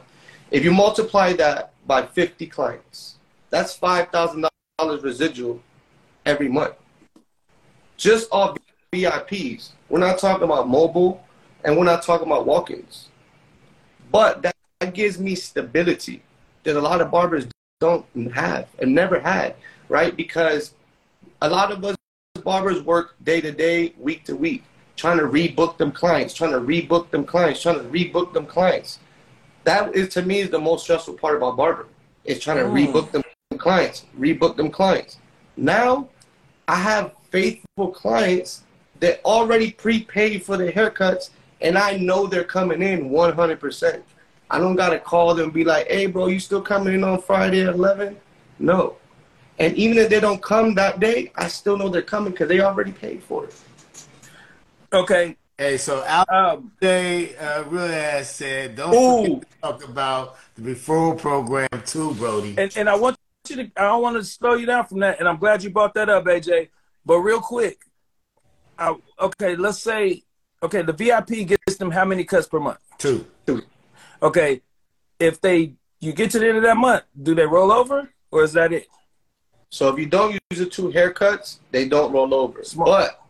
[0.52, 3.16] If you multiply that by 50 clients,
[3.50, 4.50] that's $5,000
[5.04, 5.62] residual
[6.26, 6.76] every month.
[7.98, 8.58] Just off
[8.94, 9.72] VIPs.
[9.90, 11.24] We're not talking about mobile
[11.66, 13.10] and we're not talking about walk ins.
[14.12, 16.22] But that, that gives me stability
[16.64, 17.48] that a lot of barbers
[17.80, 19.56] don't have and never had,
[19.90, 20.16] right?
[20.16, 20.74] Because
[21.42, 21.97] a lot of us
[22.48, 24.64] barbers work day to day, week to week,
[24.96, 29.00] trying to rebook them clients, trying to rebook them clients, trying to rebook them clients.
[29.66, 31.88] That is to me is the most stressful part about barber.
[32.24, 32.88] Is trying to mm.
[32.88, 33.22] rebook them
[33.58, 35.18] clients, rebook them clients.
[35.58, 36.08] Now
[36.70, 38.64] I have faithful clients
[39.02, 44.02] that already prepaid for their haircuts and I know they're coming in 100%.
[44.50, 47.04] I don't got to call them and be like, hey, bro, you still coming in
[47.04, 48.16] on Friday at 11?
[48.60, 48.96] No.
[49.60, 52.60] And even if they don't come that day, I still know they're coming because they
[52.60, 53.56] already paid for it.
[54.94, 55.36] Okay.
[55.58, 60.62] Hey, so Al um, Day uh, really has said, don't forget to talk about the
[60.62, 62.54] referral program too, Brody.
[62.58, 63.18] And, and I want
[63.50, 65.72] you to, I don't want to slow you down from that, and I'm glad you
[65.72, 66.70] brought that up, AJ.
[67.04, 67.80] But real quick,
[68.78, 70.24] I, okay, let's say,
[70.62, 72.78] okay, the VIP gets them how many cuts per month?
[73.00, 73.26] Two.
[73.48, 73.64] Two.
[74.22, 74.62] Okay,
[75.20, 78.44] if they you get to the end of that month, do they roll over, or
[78.44, 78.88] is that it?
[79.70, 82.64] So if you don't use the two haircuts, they don't roll over.
[82.64, 82.88] Smart.
[82.88, 83.22] But,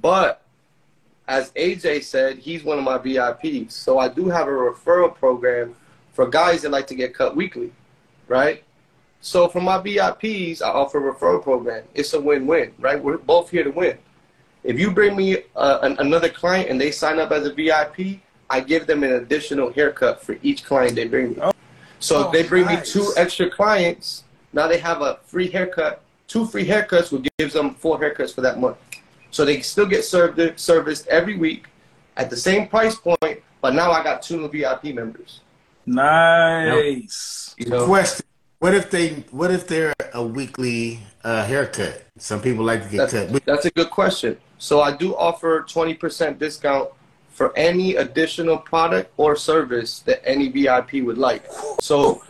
[0.00, 0.42] but
[1.28, 3.72] as AJ said, he's one of my VIPs.
[3.72, 5.76] So I do have a referral program
[6.12, 7.72] for guys that like to get cut weekly,
[8.26, 8.64] right?
[9.20, 11.84] So for my VIPs, I offer a referral program.
[11.94, 13.02] It's a win-win, right?
[13.02, 13.98] We're both here to win.
[14.64, 18.20] If you bring me uh, an, another client and they sign up as a VIP,
[18.50, 21.36] I give them an additional haircut for each client they bring me.
[21.40, 21.52] Oh.
[22.00, 22.94] So if they bring nice.
[22.94, 27.54] me two extra clients, now they have a free haircut, two free haircuts, which gives
[27.54, 28.76] them four haircuts for that month.
[29.30, 31.66] So they still get served serviced every week
[32.16, 35.40] at the same price point, but now I got two new VIP members.
[35.86, 37.54] Nice.
[37.58, 38.26] You know, Question:
[38.58, 39.24] What if they?
[39.30, 42.04] What if they're a weekly uh, haircut?
[42.18, 43.44] Some people like to get that's, cut.
[43.44, 44.36] That's a good question.
[44.58, 46.90] So I do offer twenty percent discount
[47.40, 51.42] for any additional product or service that any VIP would like.
[51.80, 52.22] So,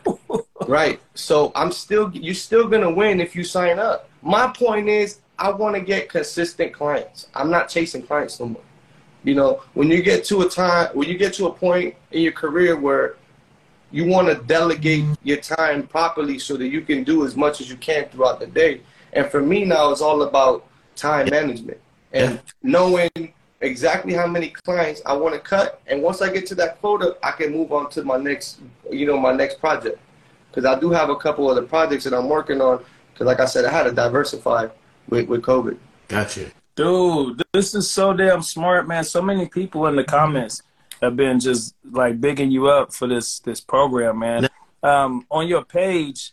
[0.69, 1.01] right.
[1.15, 4.09] So I'm still, you're still gonna win if you sign up.
[4.23, 7.27] My point is, I want to get consistent clients.
[7.35, 8.63] I'm not chasing clients no more.
[9.25, 12.23] You know, when you get to a time, when you get to a point in
[12.23, 13.17] your career where
[13.91, 17.69] you want to delegate your time properly so that you can do as much as
[17.69, 18.83] you can throughout the day.
[19.13, 21.81] And for me now, it's all about time management
[22.13, 26.55] and knowing exactly how many clients I want to cut, and once I get to
[26.57, 29.99] that quota, I can move on to my next, you know, my next project.
[30.49, 32.83] Because I do have a couple other projects that I'm working on.
[33.13, 34.69] Because, like I said, I had to diversify
[35.09, 35.77] with with COVID.
[36.09, 37.43] Gotcha, dude.
[37.53, 39.05] This is so damn smart, man.
[39.05, 40.63] So many people in the comments
[41.03, 44.49] have been just like bigging you up for this this program, man.
[44.83, 46.33] Um, on your page,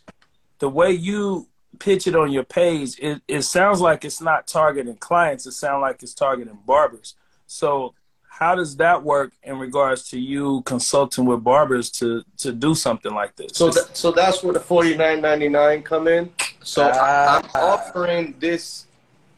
[0.58, 1.46] the way you
[1.78, 5.46] pitch it on your page, it, it sounds like it's not targeting clients.
[5.46, 7.14] It sounds like it's targeting barbers.
[7.46, 7.94] So
[8.38, 13.12] how does that work in regards to you consulting with barbers to to do something
[13.12, 13.50] like this?
[13.54, 16.30] So th- so that's where the forty nine ninety nine come in.
[16.62, 17.74] So I'm ah.
[17.74, 18.86] offering this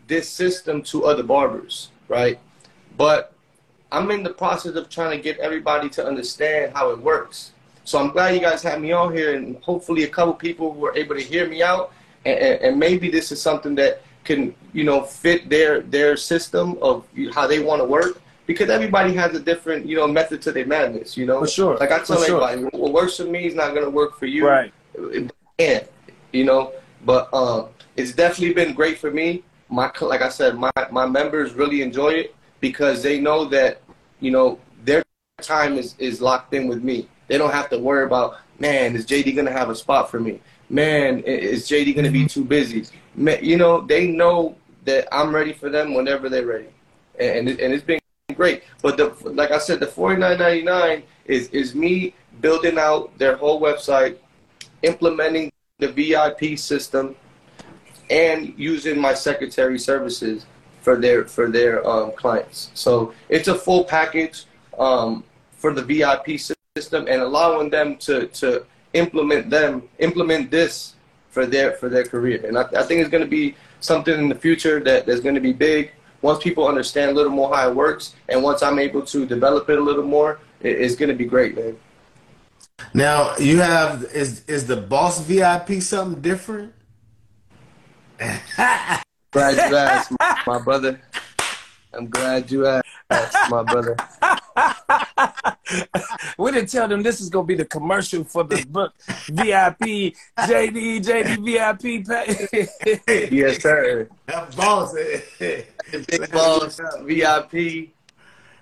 [0.06, 2.38] this system to other barbers, right?
[2.98, 3.32] But
[3.90, 7.52] I'm in the process of trying to get everybody to understand how it works.
[7.84, 10.94] So I'm glad you guys had me on here, and hopefully a couple people were
[10.94, 11.92] able to hear me out
[12.24, 17.06] and, and maybe this is something that can you know fit their their system of
[17.32, 20.66] how they want to work because everybody has a different you know method to their
[20.66, 21.40] madness you know?
[21.40, 22.70] For sure like i tell for everybody sure.
[22.72, 24.46] what works for me is not going to work for you.
[24.46, 24.72] Right.
[25.58, 25.88] And
[26.32, 26.72] you know?
[27.04, 29.42] But um it's definitely been great for me.
[29.68, 33.80] My like i said my my members really enjoy it because they know that
[34.20, 35.02] you know their
[35.40, 37.08] time is is locked in with me.
[37.28, 40.20] They don't have to worry about man is jd going to have a spot for
[40.20, 40.38] me
[40.70, 42.86] man, is JD going to be too busy?
[43.14, 46.68] Man, you know, they know that I'm ready for them whenever they're ready,
[47.18, 48.00] and and it's been
[48.34, 48.62] great.
[48.80, 53.16] But the like I said, the forty nine ninety nine is is me building out
[53.18, 54.16] their whole website,
[54.82, 57.16] implementing the VIP system,
[58.08, 60.46] and using my secretary services
[60.80, 62.70] for their for their um, clients.
[62.74, 64.46] So it's a full package
[64.78, 70.94] um, for the VIP system and allowing them to to implement them implement this
[71.30, 72.44] for their for their career.
[72.46, 75.34] And I, I think it's going to be something in the future that that's going
[75.34, 75.92] to be big.
[76.22, 79.70] Once people understand a little more how it works, and once I'm able to develop
[79.70, 81.78] it a little more, it, it's going to be great, man.
[82.92, 86.74] Now you have is is the boss VIP something different?
[89.32, 91.00] glad you asked, my, my brother.
[91.94, 93.96] I'm glad you asked, my brother.
[96.38, 98.92] we didn't tell them this is gonna be the commercial for the book
[99.28, 103.32] VIP JD JD VIP.
[103.32, 104.08] yes, sir.
[104.26, 104.94] That boss,
[105.38, 107.54] big boss VIP.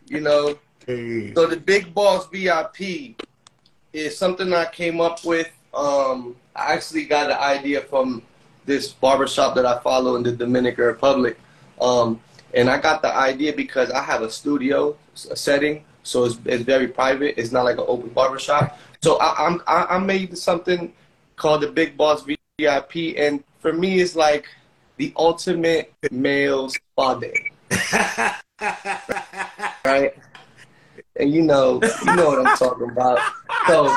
[0.07, 1.35] You know, hey.
[1.35, 3.15] so the big boss VIP
[3.93, 5.51] is something I came up with.
[5.75, 8.23] Um, I actually got the idea from
[8.65, 11.39] this barbershop that I follow in the Dominican Republic.
[11.81, 12.21] Um,
[12.55, 14.97] and I got the idea because I have a studio,
[15.31, 17.39] a setting, so it's, it's very private.
[17.39, 18.79] It's not like an open barbershop.
[19.03, 20.93] So I, I'm I, I made something
[21.37, 24.47] called the Big Boss VIP, and for me, it's like
[24.97, 27.53] the ultimate male spa day.
[29.85, 30.15] right?
[31.17, 33.19] And you know, you know what I'm talking about.
[33.67, 33.95] So,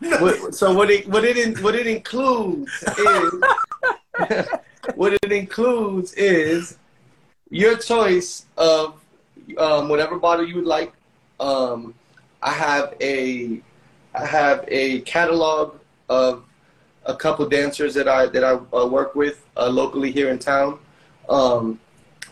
[0.20, 3.32] what, so what it what it what it includes is
[4.94, 6.76] what it includes is
[7.50, 9.00] your choice of
[9.58, 10.92] um, whatever bottle you would like.
[11.40, 11.94] Um,
[12.42, 13.60] I have a
[14.14, 16.44] I have a catalog of
[17.04, 20.78] a couple dancers that I that I uh, work with uh, locally here in town
[21.28, 21.80] um,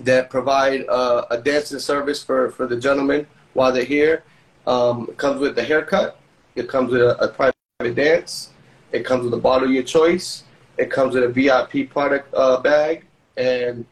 [0.00, 4.24] that provide uh, a dancing service for, for the gentlemen while they're here.
[4.66, 6.18] Um, it comes with the haircut.
[6.54, 8.50] It comes with a, a, private dance.
[8.92, 10.44] It comes with a bottle of your choice.
[10.78, 13.04] It comes with a VIP product uh, bag
[13.36, 13.84] and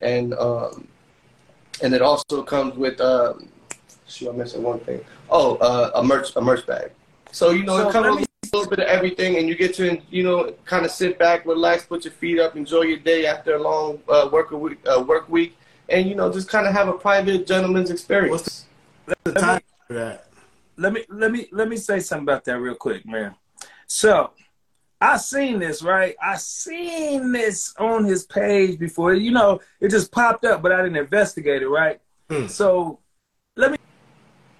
[0.00, 0.88] and um,
[1.82, 3.48] and it also comes with um,
[4.08, 5.04] shoot, I'm missing one thing.
[5.30, 6.90] Oh, uh, a merch a merch bag.
[7.30, 9.74] So you know so it comes with a little bit of everything, and you get
[9.74, 13.26] to you know kind of sit back, relax, put your feet up, enjoy your day
[13.26, 15.56] after a long uh, work week, uh, work week,
[15.88, 18.66] and you know just kind of have a private gentleman's experience.
[19.06, 20.26] What's the, time for that?
[20.76, 23.34] Let me let me let me say something about that real quick, man.
[23.86, 24.32] So
[25.00, 26.16] I seen this, right?
[26.22, 29.14] I seen this on his page before.
[29.14, 32.00] You know, it just popped up, but I didn't investigate it, right?
[32.28, 32.46] Hmm.
[32.46, 32.98] So
[33.56, 33.78] let me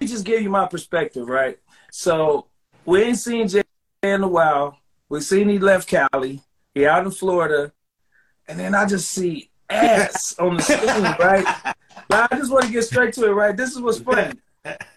[0.07, 1.59] just give you my perspective, right?
[1.91, 2.47] So
[2.85, 3.63] we ain't seen Jay
[4.03, 4.77] in a while.
[5.09, 6.41] We seen he left Cali.
[6.73, 7.71] He out in Florida.
[8.47, 11.75] And then I just see ass on the screen, right?
[12.07, 13.55] But I just want to get straight to it, right?
[13.55, 14.33] This is what's funny.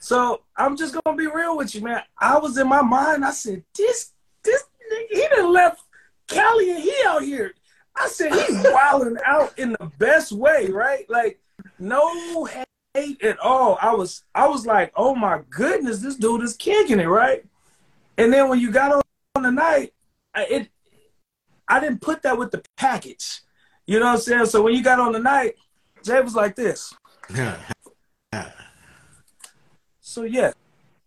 [0.00, 2.02] So I'm just gonna be real with you, man.
[2.18, 4.12] I was in my mind, I said, this
[4.42, 4.64] this
[5.10, 5.82] he done left
[6.28, 7.54] Cali and he out here.
[7.96, 11.08] I said he's wilding out in the best way, right?
[11.08, 11.40] Like
[11.78, 12.48] no
[12.94, 13.78] hate at all.
[13.80, 17.44] I was I was like, oh my goodness, this dude is kicking it, right?
[18.18, 19.02] And then when you got on,
[19.36, 19.92] on the night,
[20.34, 20.68] I, it
[21.68, 23.40] I didn't put that with the package.
[23.86, 24.46] You know what I'm saying?
[24.46, 25.54] So when you got on the night,
[26.04, 26.94] Jay was like this.
[30.00, 30.52] so yeah,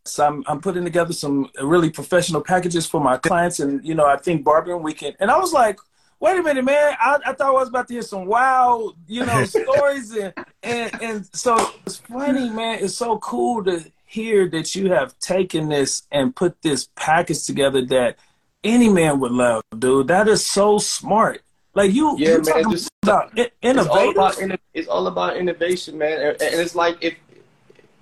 [0.06, 4.06] so I'm, I'm putting together some really professional packages for my clients, and you know,
[4.06, 5.16] I think barbering weekend.
[5.20, 5.80] And I was like,
[6.20, 6.96] wait a minute, man!
[7.00, 11.02] I, I thought I was about to hear some wild, you know, stories, and, and
[11.02, 12.80] and so it's funny, man.
[12.84, 17.86] It's so cool to hear that you have taken this and put this package together
[17.86, 18.18] that
[18.64, 20.08] any man would love, dude.
[20.08, 21.42] That is so smart.
[21.74, 22.72] Like you, yeah, man.
[22.72, 23.52] Just, about innovation.
[23.62, 26.20] It's all about, it's all about innovation, man.
[26.22, 27.16] And it's like if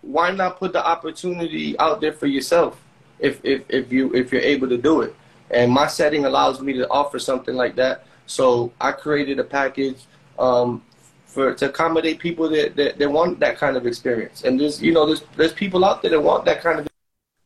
[0.01, 2.79] why not put the opportunity out there for yourself
[3.19, 5.15] if, if, if you if you're able to do it
[5.51, 10.03] and my setting allows me to offer something like that so i created a package
[10.39, 10.81] um,
[11.25, 14.91] for to accommodate people that, that, that want that kind of experience and there's you
[14.91, 16.87] know there's there's people out there that want that kind of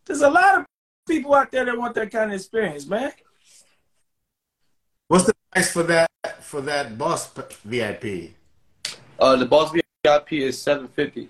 [0.06, 0.66] there's a lot of
[1.08, 3.12] people out there that want that kind of experience man
[5.08, 6.10] what's the price for that
[6.42, 7.30] for that boss
[7.66, 8.34] vip
[9.20, 11.30] uh the boss vip is 750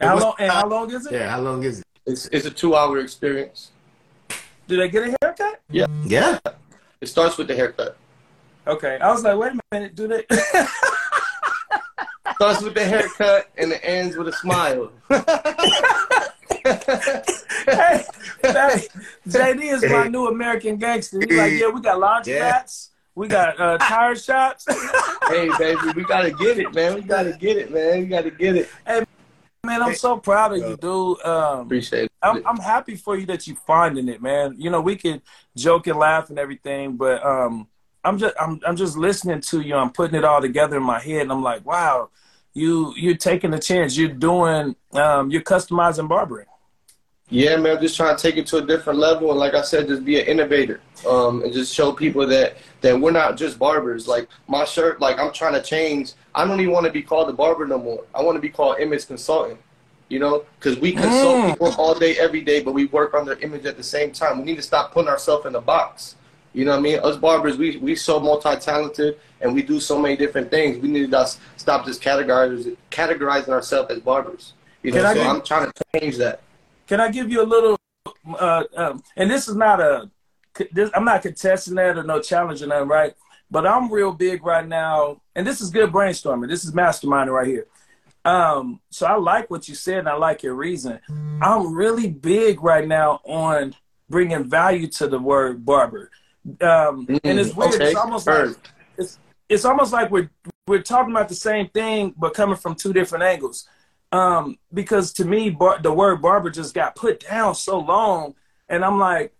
[0.00, 1.12] how long, and how long is it?
[1.12, 1.86] Yeah, how long is it?
[2.06, 3.72] It's, it's a two hour experience.
[4.68, 5.60] Do they get a haircut?
[5.70, 5.86] Yeah.
[6.04, 6.38] Yeah.
[7.00, 7.96] It starts with the haircut.
[8.66, 8.98] Okay.
[9.00, 10.24] I was like, wait a minute, do they?
[12.34, 14.92] starts with the haircut and it ends with a smile.
[15.08, 15.24] hey,
[18.42, 18.86] hey,
[19.26, 21.18] JD is my new American gangster.
[21.26, 22.62] He's like, yeah, we got laundry yeah.
[23.14, 24.64] We got uh, tire shops.
[25.28, 26.94] hey, baby, we gotta get it, man.
[26.94, 28.02] We gotta get it, man.
[28.02, 28.68] We gotta get it.
[28.86, 29.04] Hey,
[29.68, 31.22] Man, I'm so proud of you, dude.
[31.24, 32.12] Um, Appreciate it.
[32.22, 34.56] I'm, I'm happy for you that you're finding it, man.
[34.58, 35.20] You know, we can
[35.56, 37.68] joke and laugh and everything, but um,
[38.02, 39.76] I'm just I'm I'm just listening to you.
[39.76, 42.08] I'm putting it all together in my head, and I'm like, wow,
[42.54, 43.96] you you're taking a chance.
[43.96, 46.46] You're doing um, you're customizing barbering.
[47.30, 49.60] Yeah, man, I'm just trying to take it to a different level, and like I
[49.60, 53.58] said, just be an innovator, um, and just show people that that we're not just
[53.58, 54.08] barbers.
[54.08, 56.14] Like my shirt, like I'm trying to change.
[56.34, 58.04] I don't even want to be called a barber no more.
[58.14, 59.60] I want to be called image consultant.
[60.08, 61.50] You know, because we consult mm.
[61.50, 64.38] people all day, every day, but we work on their image at the same time.
[64.38, 66.16] We need to stop putting ourselves in a box.
[66.54, 66.98] You know what I mean?
[67.00, 70.78] Us barbers, we we so multi-talented and we do so many different things.
[70.78, 71.26] We need to
[71.58, 74.54] stop just categorizing categorizing ourselves as barbers.
[74.82, 76.40] You know, so I'm trying to change that.
[76.88, 77.78] Can I give you a little?
[78.26, 80.10] Uh, um, and this is not a.
[80.72, 83.14] This, I'm not contesting that or no challenging that, right?
[83.50, 86.48] But I'm real big right now, and this is good brainstorming.
[86.48, 87.66] This is masterminding right here.
[88.24, 90.98] Um, so I like what you said, and I like your reason.
[91.40, 93.74] I'm really big right now on
[94.08, 96.10] bringing value to the word barber.
[96.60, 97.74] Um, mm, and it's weird.
[97.74, 97.88] Okay.
[97.88, 98.56] It's almost like
[98.96, 99.18] it's
[99.48, 100.30] it's almost like we're
[100.66, 103.68] we're talking about the same thing, but coming from two different angles.
[104.10, 108.34] Um, because to me, bar- the word barber just got put down so long,
[108.68, 109.34] and I'm like,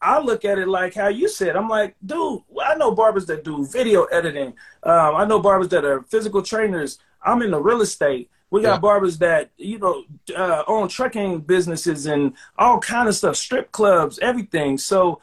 [0.00, 1.56] I look at it like how you said.
[1.56, 4.54] I'm like, dude, I know barbers that do video editing.
[4.82, 6.98] Um, I know barbers that are physical trainers.
[7.22, 8.30] I'm in the real estate.
[8.50, 8.78] We got yeah.
[8.78, 10.04] barbers that you know
[10.36, 14.78] uh, own trucking businesses and all kind of stuff, strip clubs, everything.
[14.78, 15.20] So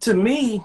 [0.00, 0.64] to me,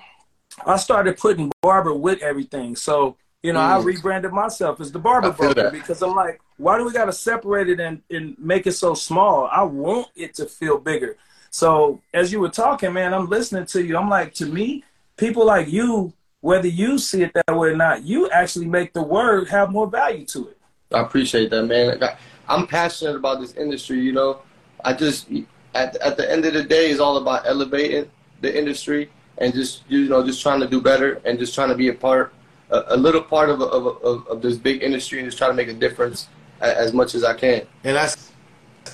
[0.66, 2.76] I started putting barber with everything.
[2.76, 3.64] So you know, mm.
[3.64, 7.14] I rebranded myself as the barber broker because I'm like, why do we got to
[7.14, 9.50] separate it and, and make it so small?
[9.52, 11.18] I want it to feel bigger.
[11.50, 13.98] So as you were talking, man, I'm listening to you.
[13.98, 14.84] I'm like, to me,
[15.18, 19.04] people like you, whether you see it that way or not, you actually make the
[19.04, 20.58] word have more value to it.
[20.94, 22.00] I appreciate that, man.
[22.48, 24.00] I'm passionate about this industry.
[24.00, 24.42] You know,
[24.84, 25.30] I just
[25.74, 28.10] at at the end of the day, it's all about elevating
[28.42, 31.76] the industry and just you know just trying to do better and just trying to
[31.76, 32.34] be a part,
[32.72, 35.56] a, a little part of, of, of of this big industry and just trying to
[35.56, 36.28] make a difference
[36.60, 37.68] as much as I can.
[37.84, 38.10] And I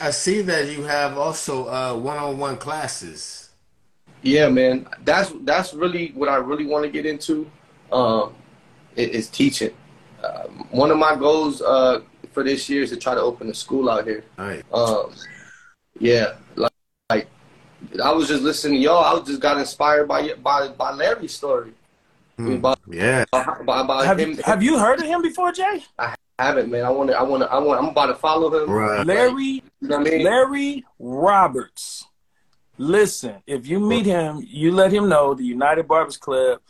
[0.01, 3.49] I see that you have also uh, one-on-one classes.
[4.21, 4.88] Yeah, man.
[5.03, 7.49] That's that's really what I really want to get into.
[7.91, 8.36] Um,
[8.97, 9.73] is teaching.
[10.23, 12.01] Uh, one of my goals uh,
[12.34, 14.23] for this year is to try to open a school out here.
[14.38, 14.63] Right.
[14.73, 15.13] Um,
[15.99, 16.71] yeah, like,
[17.09, 17.28] like
[18.03, 19.03] I was just listening to y'all.
[19.03, 21.73] I just got inspired by by by Larry's story.
[22.40, 23.26] Mm, by, yeah.
[23.32, 25.84] By, by, have, him, you, have you heard of him before, Jay?
[25.98, 26.86] I haven't, man.
[26.86, 27.18] I want to.
[27.18, 27.52] I want to.
[27.52, 27.82] I want.
[27.82, 28.70] I'm about to follow him.
[28.70, 29.06] Right.
[29.06, 29.44] Larry.
[29.44, 30.24] you know what I mean?
[30.24, 32.06] Larry Roberts.
[32.78, 36.62] Listen, if you meet him, you let him know the United Barbers Club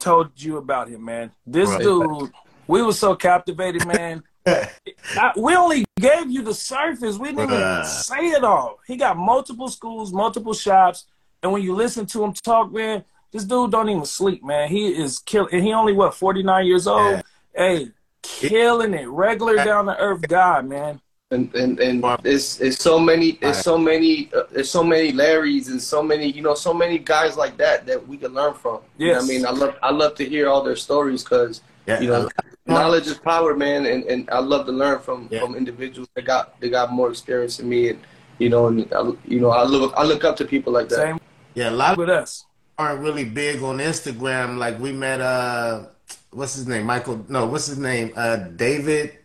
[0.00, 1.30] told you about him, man.
[1.46, 1.80] This right.
[1.80, 2.32] dude,
[2.66, 4.24] we were so captivated, man.
[4.46, 7.18] I, we only gave you the surface.
[7.18, 8.80] We didn't even say it all.
[8.88, 11.06] He got multiple schools, multiple shops,
[11.40, 14.68] and when you listen to him talk, man, this dude don't even sleep, man.
[14.68, 15.48] He is killing.
[15.52, 17.16] And he only what forty nine years old.
[17.16, 17.22] Yeah.
[17.54, 17.88] Hey,
[18.22, 19.08] killing it.
[19.08, 21.00] Regular down to earth guy, man.
[21.30, 25.68] And and and it's it's so many it's so many uh, there's so many Larrys
[25.68, 28.80] and so many you know so many guys like that that we can learn from.
[28.98, 29.08] Yes.
[29.08, 32.00] You know I mean, I love I love to hear all their stories because yeah.
[32.00, 32.28] you know
[32.66, 35.40] knowledge is power, man, and, and I love to learn from yeah.
[35.40, 38.00] from individuals that got that got more experience than me, and
[38.38, 40.96] you know, and I, you know, I look I look up to people like that.
[40.96, 41.18] Same.
[41.54, 42.44] Yeah, a lot with us
[42.78, 44.58] aren't really big on Instagram.
[44.58, 45.86] Like we met, uh,
[46.30, 46.86] what's his name?
[46.86, 47.24] Michael?
[47.28, 48.12] No, what's his name?
[48.16, 49.18] Uh, David.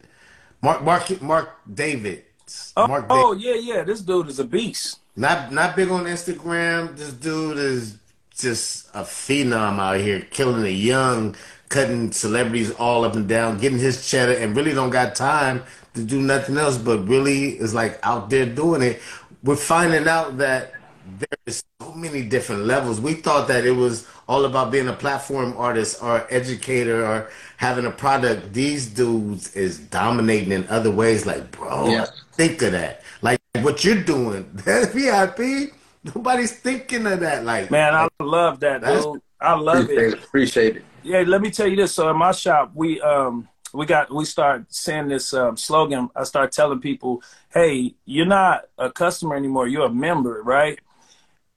[0.61, 2.23] Mark Mark Mark David.
[2.75, 3.83] Oh, Mark oh yeah, yeah.
[3.83, 4.99] This dude is a beast.
[5.15, 6.97] Not not big on Instagram.
[6.97, 7.97] This dude is
[8.35, 11.35] just a phenom out here, killing the young
[11.69, 16.03] cutting celebrities all up and down, getting his cheddar, and really don't got time to
[16.03, 19.01] do nothing else, but really is like out there doing it.
[19.43, 20.73] We're finding out that
[21.45, 22.99] there's so many different levels.
[22.99, 27.85] We thought that it was all about being a platform artist or educator or having
[27.85, 28.53] a product.
[28.53, 31.25] These dudes is dominating in other ways.
[31.25, 32.05] Like, bro, yeah.
[32.33, 33.03] think of that.
[33.21, 34.49] Like what you're doing.
[34.65, 35.73] That VIP.
[36.15, 37.43] Nobody's thinking of that.
[37.43, 39.21] Like, man, I love that, dude.
[39.41, 40.13] I love appreciate it.
[40.13, 40.23] it.
[40.23, 41.93] Appreciate it yeah, let me tell you this.
[41.93, 46.09] So in my shop, we um we got we start saying this um, slogan.
[46.15, 49.67] I start telling people, "Hey, you're not a customer anymore.
[49.67, 50.79] You're a member, right?"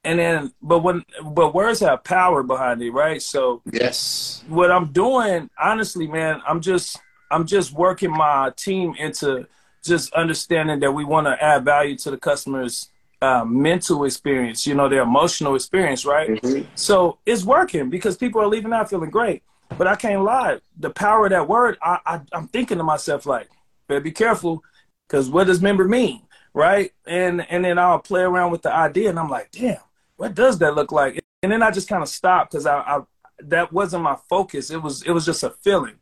[0.03, 3.21] And then, but when but words have power behind it, right?
[3.21, 6.99] So yes, what I'm doing, honestly, man, I'm just
[7.31, 9.47] I'm just working my team into
[9.85, 12.89] just understanding that we want to add value to the customers
[13.23, 16.31] uh, mental experience, you know, their emotional experience, right?
[16.31, 16.69] Mm-hmm.
[16.75, 19.43] So it's working because people are leaving out feeling great.
[19.77, 20.59] But I can't lie.
[20.79, 23.49] The power of that word, I, I, I'm thinking to myself, like,
[23.87, 24.65] better be careful
[25.07, 26.23] because what does member mean,
[26.55, 26.93] right?
[27.07, 29.79] And and then I'll play around with the idea and I'm like, damn,
[30.21, 31.19] what does that look like?
[31.43, 33.01] And then I just kind of stopped because I, I
[33.45, 34.71] that wasn't my focus.
[34.71, 35.95] It was it was just a feeling.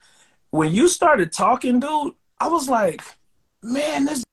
[0.51, 3.01] When you started talking, dude, I was like,
[3.63, 4.25] man, this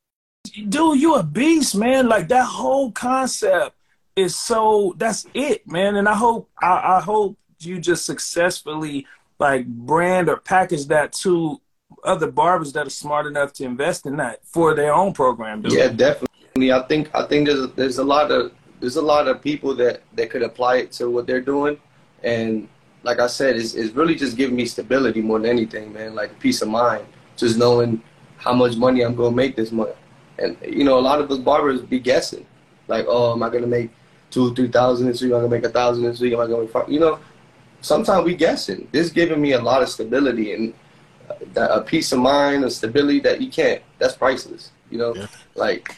[0.70, 2.10] dude, you a beast, man.
[2.10, 3.76] Like that whole concept
[4.16, 5.98] is so that's it, man.
[5.98, 9.06] And I hope I, I hope you just successfully
[9.38, 11.62] like brand or package that to
[12.04, 15.62] other barbers that are smart enough to invest in that for their own program.
[15.62, 15.74] Dude.
[15.74, 16.72] Yeah, definitely.
[16.72, 18.52] I think I think there's there's a lot of
[18.86, 21.76] there's a lot of people that that could apply it to what they're doing,
[22.22, 22.70] and
[23.02, 26.14] like I said, it's, it's really just giving me stability more than anything, man.
[26.14, 27.04] Like peace of mind,
[27.36, 28.00] just knowing
[28.38, 29.96] how much money I'm gonna make this month.
[30.38, 32.46] And you know, a lot of us barbers be guessing.
[32.88, 33.90] Like, oh, am I gonna make
[34.30, 35.32] two, three thousand this week?
[35.32, 36.34] Am I gonna make a thousand this week?
[36.34, 36.88] Am I gonna make five?
[36.88, 37.20] You know,
[37.82, 38.88] sometimes we guessing.
[38.92, 40.76] This giving me a lot of stability and
[41.58, 43.82] uh, a peace of mind, a stability that you can't.
[43.98, 44.70] That's priceless.
[44.92, 45.26] You know, yeah.
[45.56, 45.96] like.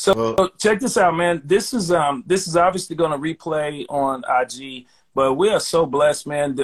[0.00, 1.42] So well, check this out, man.
[1.44, 5.84] This is um this is obviously going to replay on IG, but we are so
[5.84, 6.58] blessed, man.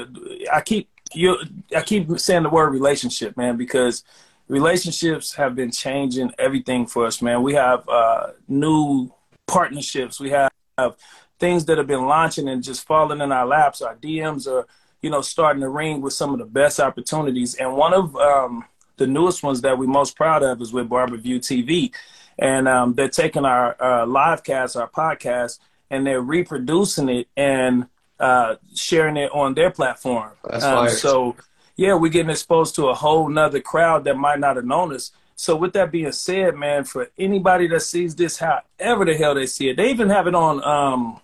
[0.50, 1.36] I keep you
[1.76, 4.04] I keep saying the word relationship, man, because
[4.48, 7.42] relationships have been changing everything for us, man.
[7.42, 9.12] We have uh, new
[9.46, 10.18] partnerships.
[10.18, 10.96] We have, have
[11.38, 13.82] things that have been launching and just falling in our laps.
[13.82, 14.66] Our DMs are,
[15.02, 17.54] you know, starting to ring with some of the best opportunities.
[17.56, 18.64] And one of um,
[18.96, 21.92] the newest ones that we're most proud of is with BarberVUE TV.
[22.38, 25.58] And um, they're taking our uh, live cast, our podcast,
[25.90, 27.86] and they're reproducing it and
[28.20, 30.32] uh, sharing it on their platform.
[30.50, 31.36] Um, so,
[31.76, 35.12] yeah, we're getting exposed to a whole nother crowd that might not have known us.
[35.38, 39.46] So with that being said, man, for anybody that sees this, however the hell they
[39.46, 41.20] see it, they even have it on um,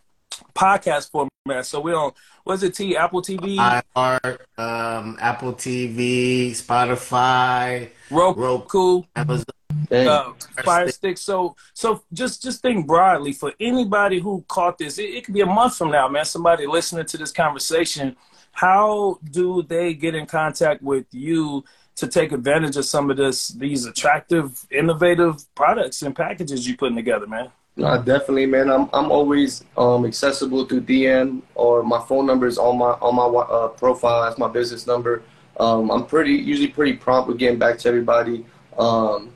[0.54, 1.64] podcast format.
[1.64, 2.12] So we're on
[2.44, 2.74] what's it?
[2.74, 9.46] T Apple TV, iHeart, um, Apple TV, Spotify, Roku, Roku Amazon.
[9.90, 10.32] Uh,
[10.64, 11.18] Fire Stick.
[11.18, 14.98] So, so just just think broadly for anybody who caught this.
[14.98, 16.24] It, it could be a month from now, man.
[16.24, 18.16] Somebody listening to this conversation.
[18.52, 21.64] How do they get in contact with you
[21.96, 26.96] to take advantage of some of this these attractive, innovative products and packages you're putting
[26.96, 27.50] together, man?
[27.76, 28.70] No, definitely, man.
[28.70, 33.16] I'm I'm always um, accessible through DM or my phone number is on my on
[33.16, 34.22] my uh, profile.
[34.22, 35.22] That's my business number.
[35.58, 38.44] Um, I'm pretty usually pretty prompt with getting back to everybody.
[38.78, 39.31] Um,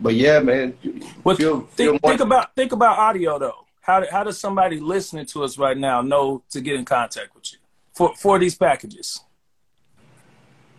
[0.00, 0.72] but yeah, man.
[0.72, 3.66] feel, think, feel think about think about audio though.
[3.80, 7.52] How how does somebody listening to us right now know to get in contact with
[7.52, 7.58] you
[7.94, 9.20] for for these packages?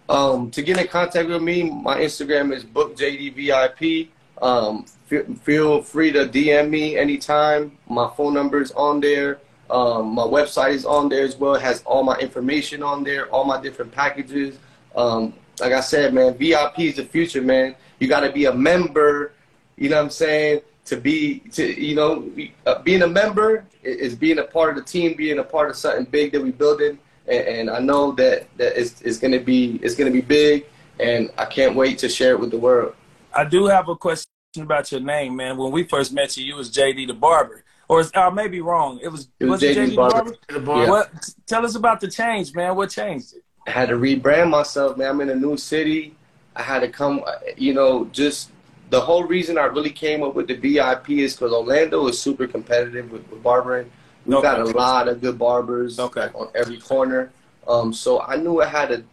[0.08, 4.10] Um, to get in contact with me, my Instagram is bookjdvip.
[4.42, 7.78] Um, feel, feel free to DM me anytime.
[7.88, 9.40] My phone number is on there.
[9.70, 11.54] Um, my website is on there as well.
[11.56, 14.58] It has all my information on there, all my different packages.
[14.96, 17.76] Um, like I said, man, VIP is the future, man.
[18.00, 19.34] You got to be a member.
[19.78, 20.62] You know what I'm saying?
[20.86, 22.32] To be, to you know,
[22.66, 25.76] uh, being a member is being a part of the team, being a part of
[25.76, 26.98] something big that we building
[27.30, 30.66] and, and I know that that it's, it's gonna be it's gonna be big,
[31.00, 32.96] and I can't wait to share it with the world.
[33.34, 34.26] I do have a question
[34.58, 35.58] about your name, man.
[35.58, 39.00] When we first met you, you was JD the barber, or I may be wrong.
[39.02, 40.36] It was, it was, was JD, JD the barber.
[40.50, 40.84] The barber?
[40.84, 40.90] Yeah.
[40.90, 41.30] What?
[41.46, 42.76] Tell us about the change, man.
[42.76, 43.44] What changed it?
[43.68, 45.10] I had to rebrand myself, man.
[45.10, 46.16] I'm in a new city.
[46.60, 47.24] I had to come,
[47.58, 48.52] you know, just
[48.90, 52.48] the whole reason I really came up with the VIP is because Orlando is super
[52.48, 53.90] competitive with, with barbering.
[54.26, 54.48] We've okay.
[54.48, 56.28] got a lot of good barbers okay.
[56.36, 57.32] on every corner.
[57.66, 59.04] Um, so I knew I had to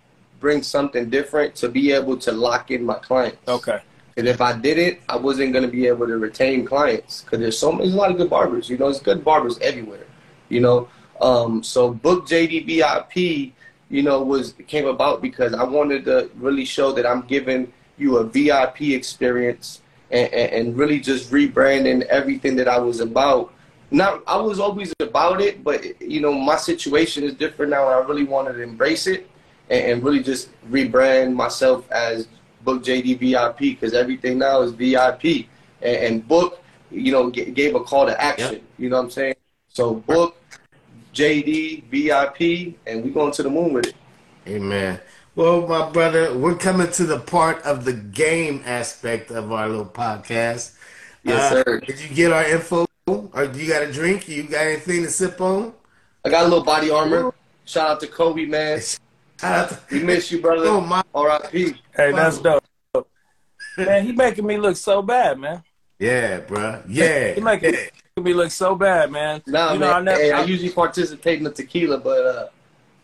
[0.40, 3.38] bring something different to be able to lock in my clients.
[3.46, 3.80] Okay.
[4.16, 7.38] And if I did it, I wasn't going to be able to retain clients because
[7.38, 8.68] there's so many, there's a lot of good barbers.
[8.68, 10.06] You know, there's good barbers everywhere.
[10.48, 10.88] You know,
[11.20, 13.52] um, so book JD VIP,
[13.88, 18.18] you know, was came about because I wanted to really show that I'm giving you
[18.18, 19.80] a VIP experience
[20.10, 23.52] and, and, and really just rebranding everything that I was about
[23.90, 27.88] not I was always about it, but you know my situation is different now.
[27.88, 29.28] and I really wanted to embrace it
[29.70, 32.28] and, and really just rebrand myself as
[32.64, 35.46] Book JD VIP because everything now is VIP
[35.82, 38.54] and, and Book, you know, g- gave a call to action.
[38.54, 38.62] Yep.
[38.78, 39.34] You know what I'm saying?
[39.68, 40.35] So Book
[41.16, 43.94] JD VIP, and we going to the moon with it.
[44.46, 45.00] Amen.
[45.34, 49.86] Well, my brother, we're coming to the part of the game aspect of our little
[49.86, 50.76] podcast.
[51.24, 51.80] Yes, uh, sir.
[51.80, 54.28] Did you get our info or do you got a drink?
[54.28, 55.72] You got anything to sip on?
[56.24, 57.32] I got a little body armor.
[57.64, 58.80] Shout out to Kobe, man.
[59.90, 60.66] we miss you, brother.
[60.66, 61.02] Oh, my.
[61.14, 61.74] R.I.P.
[61.94, 62.62] Hey, that's dope.
[63.76, 65.62] Man, he making me look so bad, man.
[65.98, 66.82] Yeah, bro.
[66.88, 67.34] Yeah.
[67.34, 67.88] he making yeah.
[68.24, 69.42] Me look so bad, man.
[69.46, 69.88] Nah, you man.
[69.88, 72.48] Know, I, never, hey, I, I, usually participate in the tequila, but uh,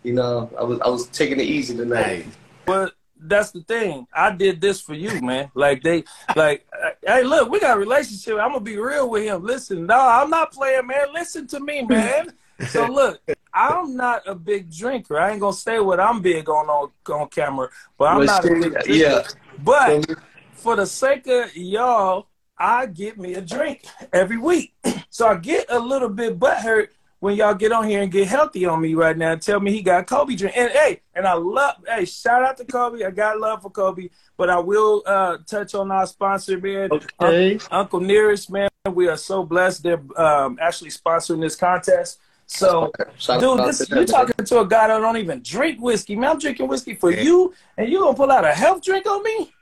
[0.02, 2.26] you know, I was I was taking it easy tonight.
[2.64, 4.06] But that's the thing.
[4.14, 5.50] I did this for you, man.
[5.54, 6.04] Like they,
[6.34, 6.66] like,
[7.06, 8.38] hey, look, we got a relationship.
[8.38, 9.44] I'm gonna be real with him.
[9.44, 11.12] Listen, no, I'm not playing, man.
[11.12, 12.32] Listen to me, man.
[12.68, 13.20] so look,
[13.52, 15.18] I'm not a big drinker.
[15.18, 18.48] I ain't gonna say what I'm big on on, on camera, but I'm not a
[18.48, 18.90] big drinker.
[18.90, 19.26] Yeah.
[19.58, 20.06] But
[20.54, 24.72] for the sake of y'all, I get me a drink every week.
[25.12, 26.88] So I get a little bit butthurt
[27.20, 29.70] when y'all get on here and get healthy on me right now and tell me
[29.70, 30.56] he got Kobe drink.
[30.56, 33.04] And hey, and I love hey, shout out to Kobe.
[33.04, 34.08] I got love for Kobe,
[34.38, 36.88] but I will uh, touch on our sponsor, man.
[36.90, 37.58] Okay.
[37.70, 38.70] Uncle Nearest, man.
[38.90, 42.18] We are so blessed they're um, actually sponsoring this contest.
[42.46, 42.90] So,
[43.38, 46.16] dude, this, you're talking to a guy that don't even drink whiskey.
[46.16, 47.20] Man, I'm drinking whiskey for yeah.
[47.20, 49.52] you, and you gonna pull out a health drink on me?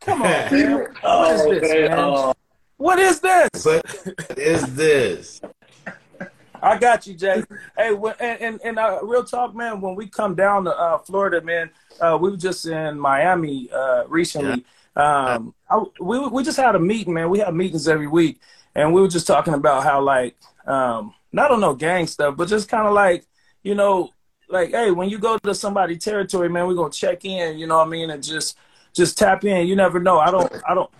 [0.00, 0.86] Come on, man.
[1.02, 1.90] oh, what is this, man?
[1.90, 1.98] man?
[1.98, 2.32] Oh,
[2.80, 3.50] What is this?
[3.62, 3.84] What
[4.38, 5.42] is this?
[6.62, 7.44] I got you, Jay.
[7.76, 9.82] Hey, and and, and uh, real talk, man.
[9.82, 11.68] When we come down to uh, Florida, man,
[12.00, 14.64] uh, we were just in Miami uh, recently.
[14.96, 17.28] Um, I, we we just had a meeting, man.
[17.28, 18.40] We have meetings every week,
[18.74, 22.48] and we were just talking about how like um, not on no gang stuff, but
[22.48, 23.26] just kind of like
[23.62, 24.08] you know,
[24.48, 27.58] like hey, when you go to somebody territory, man, we're gonna check in.
[27.58, 28.56] You know what I mean, and just
[28.94, 29.66] just tap in.
[29.66, 30.18] You never know.
[30.18, 30.50] I don't.
[30.66, 30.90] I don't.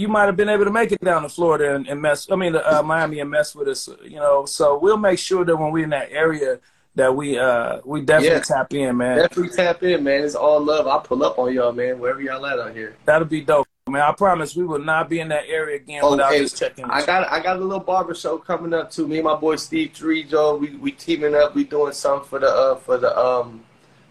[0.00, 2.26] You might have been able to make it down to Florida and, and mess.
[2.30, 3.86] I mean, uh, Miami and mess with us.
[4.02, 6.58] You know, so we'll make sure that when we're in that area,
[6.94, 8.42] that we uh we definitely Yeah.
[8.42, 9.18] tap in, man.
[9.18, 10.24] Definitely tap in, man.
[10.24, 10.86] It's all love.
[10.86, 12.96] I'll pull up on y'all, man, wherever y'all at out here.
[13.04, 14.00] That'll be dope, man.
[14.00, 16.86] I promise we will not be in that area again Oh, without just checking.
[16.86, 19.06] I got I got a little barber show coming up too.
[19.06, 21.54] Me and my boy Steve Three Trejo, we we teaming up.
[21.54, 23.62] We doing something for the uh for the um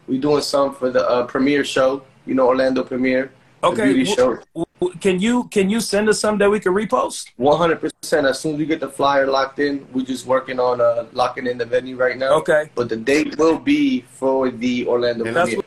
[0.07, 2.03] we doing something for the uh premiere show.
[2.27, 3.31] You know Orlando premiere.
[3.63, 4.39] Okay, show.
[4.79, 7.29] W- can you can you send us something that we can repost?
[7.37, 8.27] One hundred percent.
[8.27, 11.47] As soon as we get the flyer locked in, we're just working on uh locking
[11.47, 12.37] in the venue right now.
[12.39, 15.63] Okay, But the date will be for the Orlando And that's premiere.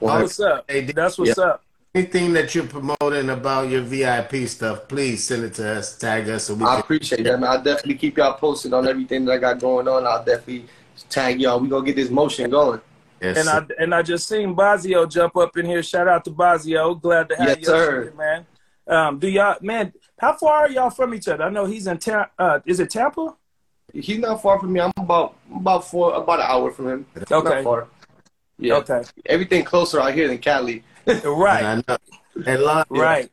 [0.00, 0.64] what, what's up.
[0.68, 1.62] Hey, That's what's up.
[1.94, 5.98] Anything that you're promoting about your VIP stuff, please send it to us.
[5.98, 6.80] Tag us so we I can.
[6.80, 7.50] appreciate that, man.
[7.50, 10.06] I'll definitely keep y'all posted on everything that I got going on.
[10.06, 10.64] I'll definitely
[11.10, 11.60] tag y'all.
[11.60, 12.80] We gonna get this motion going.
[13.20, 15.82] Yes, And I and I just seen Bazio jump up in here.
[15.82, 16.98] Shout out to Bazio.
[16.98, 18.02] Glad to have Yes, you, sir.
[18.04, 18.46] here, man.
[18.86, 19.92] Um, do y'all, man?
[20.18, 21.44] How far are y'all from each other?
[21.44, 23.34] I know he's in Ta- uh, Is it Tampa?
[23.92, 24.80] He's not far from me.
[24.80, 27.06] I'm about about four about an hour from him.
[27.30, 27.54] Okay.
[27.56, 27.88] Not far.
[28.58, 28.74] Yeah.
[28.76, 29.02] Okay.
[29.26, 30.82] Everything closer out here than Cali.
[31.24, 31.62] Right.
[31.64, 31.98] And I know.
[32.46, 33.30] And Lon, Right.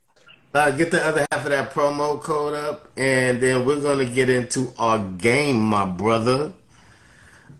[0.53, 4.29] Uh, get the other half of that promo code up, and then we're gonna get
[4.29, 6.51] into our game, my brother.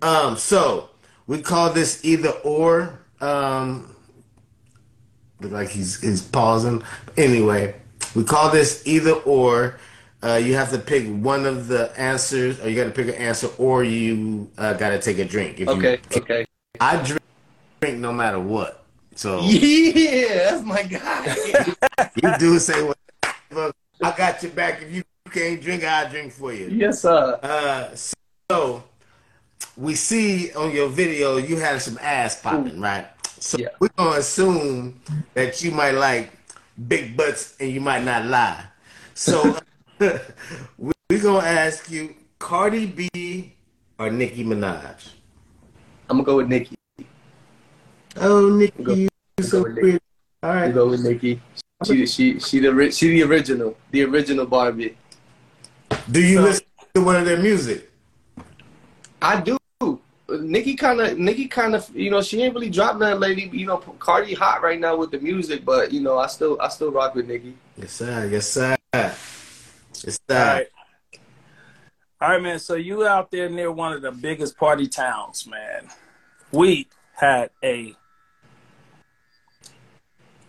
[0.02, 0.90] Um, so
[1.28, 3.00] we call this either or.
[3.22, 3.96] Um,
[5.42, 6.84] look like he's he's pausing.
[7.18, 7.76] Anyway,
[8.16, 9.80] we call this either or.
[10.22, 13.14] Uh, you have to pick one of the answers, or you got to pick an
[13.14, 15.54] answer, or you uh, got to take a drink.
[15.62, 16.00] If you- Okay.
[16.14, 16.46] Okay.
[16.82, 17.22] I drink,
[17.80, 18.84] drink no matter what.
[19.16, 21.36] So Yeah, that's my guy.
[22.22, 22.98] you do say what
[24.02, 24.82] I got your back.
[24.82, 26.68] If you can't drink, I'll drink for you.
[26.68, 27.40] yes, sir.
[27.42, 28.84] Uh, so
[29.78, 33.08] we see on your video you had some ass popping, right?
[33.40, 33.70] So Yeah.
[33.80, 35.00] we're gonna assume
[35.34, 36.32] that you might like
[36.88, 38.64] big butts and you might not lie.
[39.14, 39.58] So
[40.78, 43.54] we- we're gonna ask you Cardi B
[43.98, 45.10] or Nicki Minaj.
[46.10, 46.76] I'm gonna go with Nicki.
[48.18, 49.10] Oh, Nicki, Go- you
[49.42, 49.80] so Nicki.
[49.82, 50.00] pretty.
[50.44, 50.74] All right.
[50.74, 51.42] go with Nicki.
[51.86, 54.98] She she she the she the original, the original Barbie.
[56.12, 56.66] Do you So- listen
[56.96, 57.92] to one of their music?
[59.22, 59.59] I do.
[60.38, 63.50] Nicki kind of, Nicki kind of, you know, she ain't really dropped nothing lately.
[63.58, 66.70] You know, Cardi hot right now with the music, but you know, I still, I
[66.70, 67.56] still rock with Nicki.
[67.78, 68.28] Yes, sir.
[68.32, 68.76] Yes, sir.
[68.94, 70.18] Yes, All sir.
[70.30, 70.68] right.
[72.22, 72.60] All right, man.
[72.60, 75.88] So you out there near one of the biggest party towns, man.
[76.52, 77.94] We had a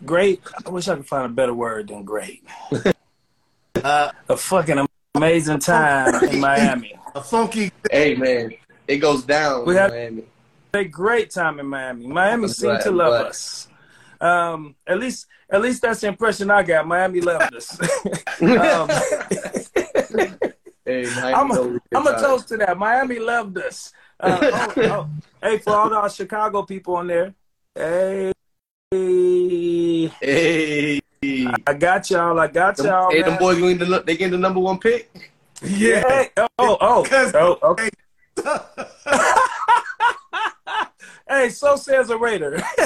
[0.05, 0.41] great.
[0.66, 2.45] I wish I could find a better word than great.
[3.83, 6.99] Uh, A fucking amazing time in Miami.
[7.14, 7.72] a funky.
[7.91, 8.53] Hey man,
[8.89, 10.24] it goes down We in had- Miami.
[10.74, 12.07] a great time in Miami.
[12.07, 13.26] Miami I'm seemed glad, to love glad.
[13.26, 13.68] us.
[14.20, 16.87] Um, at least, at least that's the impression I got.
[16.87, 17.78] Miami loved us.
[18.43, 18.89] um,
[20.85, 22.76] Hey, Miami I'm know a, we I'm a toast to that.
[22.76, 23.93] Miami loved us.
[24.18, 25.11] Uh, oh, oh.
[25.43, 27.35] Hey, for all our Chicago people on there,
[27.74, 28.33] hey,
[30.20, 31.01] Hey,
[31.66, 32.39] I got y'all.
[32.41, 33.11] I got them, y'all.
[33.11, 33.31] hey, man.
[33.31, 33.59] them boys
[34.05, 35.11] they getting the number one pick.
[35.62, 36.03] Yeah.
[36.09, 37.89] Hey, oh, oh, oh, okay.
[41.28, 42.61] Hey, so says a Raider.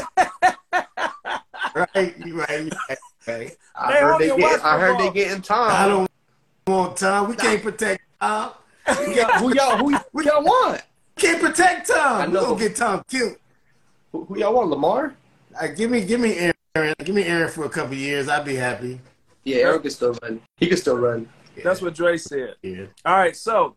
[1.74, 3.56] right, you right, you right, right.
[3.74, 5.12] I Hey, heard they get get, watched I heard they football.
[5.12, 5.70] getting Tom.
[5.70, 6.10] I don't
[6.66, 7.28] want Tom.
[7.30, 8.52] We can't protect Tom.
[9.06, 10.82] We y'all, who y'all, who, who y'all want?
[11.16, 12.26] Can't protect Tom.
[12.26, 12.42] We know.
[12.48, 13.36] gonna get Tom killed.
[14.12, 14.68] Who, who y'all want?
[14.68, 15.14] Lamar?
[15.58, 16.36] Uh, give me, give me
[16.76, 16.94] Aaron.
[17.02, 18.28] Give me Aaron for a couple years.
[18.28, 19.00] I'd be happy.
[19.44, 20.42] Yeah, Aaron can still run.
[20.58, 21.28] He can still run.
[21.62, 22.56] That's what Dre said.
[22.62, 22.86] Yeah.
[23.06, 23.74] All right, so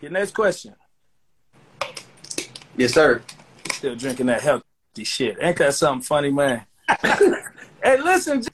[0.00, 0.74] your next question.
[2.76, 3.22] Yes, sir.
[3.72, 5.36] Still drinking that healthy shit.
[5.40, 6.64] Ain't that something funny, man?
[7.02, 8.50] hey, listen, Jay,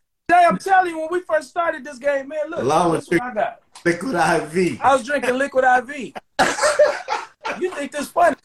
[0.46, 3.34] I'm telling you, when we first started this game, man, look, Along with what I
[3.34, 3.60] got.
[3.84, 4.80] Liquid IV.
[4.82, 6.12] I was drinking liquid IV.
[7.60, 8.36] you think this funny?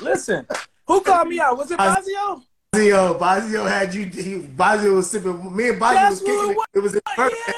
[0.00, 0.46] Listen,
[0.86, 1.56] who called me out?
[1.56, 2.42] Was it Bazio?
[2.74, 4.06] Bazio, Bazio had you.
[4.06, 5.54] He, Bazio was sipping.
[5.54, 6.56] Me and Bazio That's was kicking it it.
[6.56, 6.66] was.
[6.74, 7.52] It was in perfect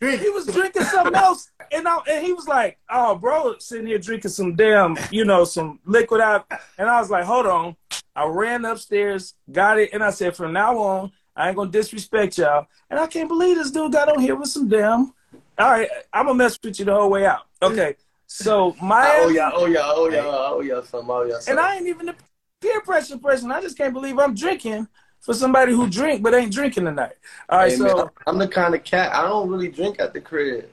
[0.00, 0.16] Yeah.
[0.16, 3.98] He was drinking something else, and I, and he was like, "Oh, bro, sitting here
[3.98, 7.76] drinking some damn, you know, some liquid out." And I was like, "Hold on."
[8.14, 12.38] I ran upstairs, got it, and I said, "From now on, I ain't gonna disrespect
[12.38, 15.12] y'all." And I can't believe this dude got on here with some damn
[15.58, 17.42] All right, I'm gonna mess with you the whole way out.
[17.62, 17.96] Okay,
[18.26, 21.38] so my oh yeah, oh yeah, oh yeah, oh yeah, some, oh yeah.
[21.48, 22.14] And I ain't even a
[22.60, 23.50] peer pressure person.
[23.50, 24.88] I just can't believe I'm drinking
[25.20, 27.14] for somebody who drink but ain't drinking tonight.
[27.48, 30.12] All right, hey, so man, I'm the kind of cat I don't really drink at
[30.12, 30.68] the crib.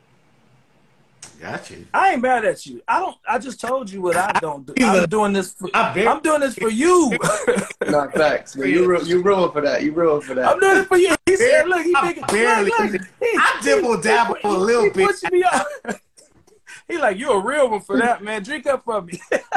[1.44, 1.86] Got you.
[1.94, 2.82] I ain't mad at you.
[2.88, 3.18] I don't.
[3.28, 4.74] I just told you what I don't do.
[4.80, 5.54] I'm doing this.
[5.54, 7.18] For, I'm doing this for you.
[7.86, 8.70] Not facts, man.
[8.70, 9.84] You you ruined for that.
[9.84, 10.48] You ruined for that.
[10.48, 11.14] I'm doing it for you.
[11.26, 12.72] He said, "Look, he thinking, barely.
[12.72, 13.02] Look, look.
[13.22, 15.18] I dibble dabble a little bit.
[15.34, 15.68] Me off.
[16.88, 18.41] he like, you a real one for that, man.
[18.41, 19.20] Drink up for me.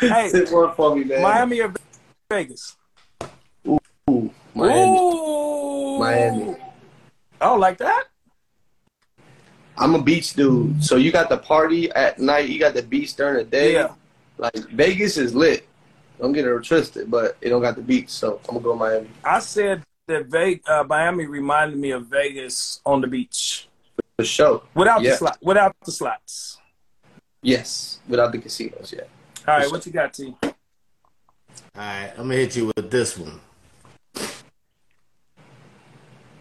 [0.00, 1.22] hey, Sit one for me, man.
[1.22, 1.72] Miami or
[2.28, 2.76] Vegas?
[3.68, 3.78] Ooh,
[4.52, 4.98] Miami.
[4.98, 5.98] Ooh.
[6.00, 6.56] Miami.
[7.40, 8.08] Oh, like that?
[9.76, 10.82] I'm a beach dude.
[10.84, 13.74] So you got the party at night, you got the beach during the day.
[13.74, 13.92] Yeah.
[14.38, 15.66] Like Vegas is lit.
[16.20, 19.08] Don't get it twisted, but it don't got the beach, so I'm gonna go Miami.
[19.24, 23.68] I said that Vegas, uh, Miami reminded me of Vegas on the beach.
[24.16, 24.62] For sure.
[24.74, 25.10] Without Yeah.
[25.10, 26.58] the slot, without the slots.
[27.42, 29.02] Yes, without the casinos, yeah.
[29.46, 30.34] All right, what you got, T?
[30.42, 30.52] All
[31.74, 33.40] right, I'm gonna hit you with this one.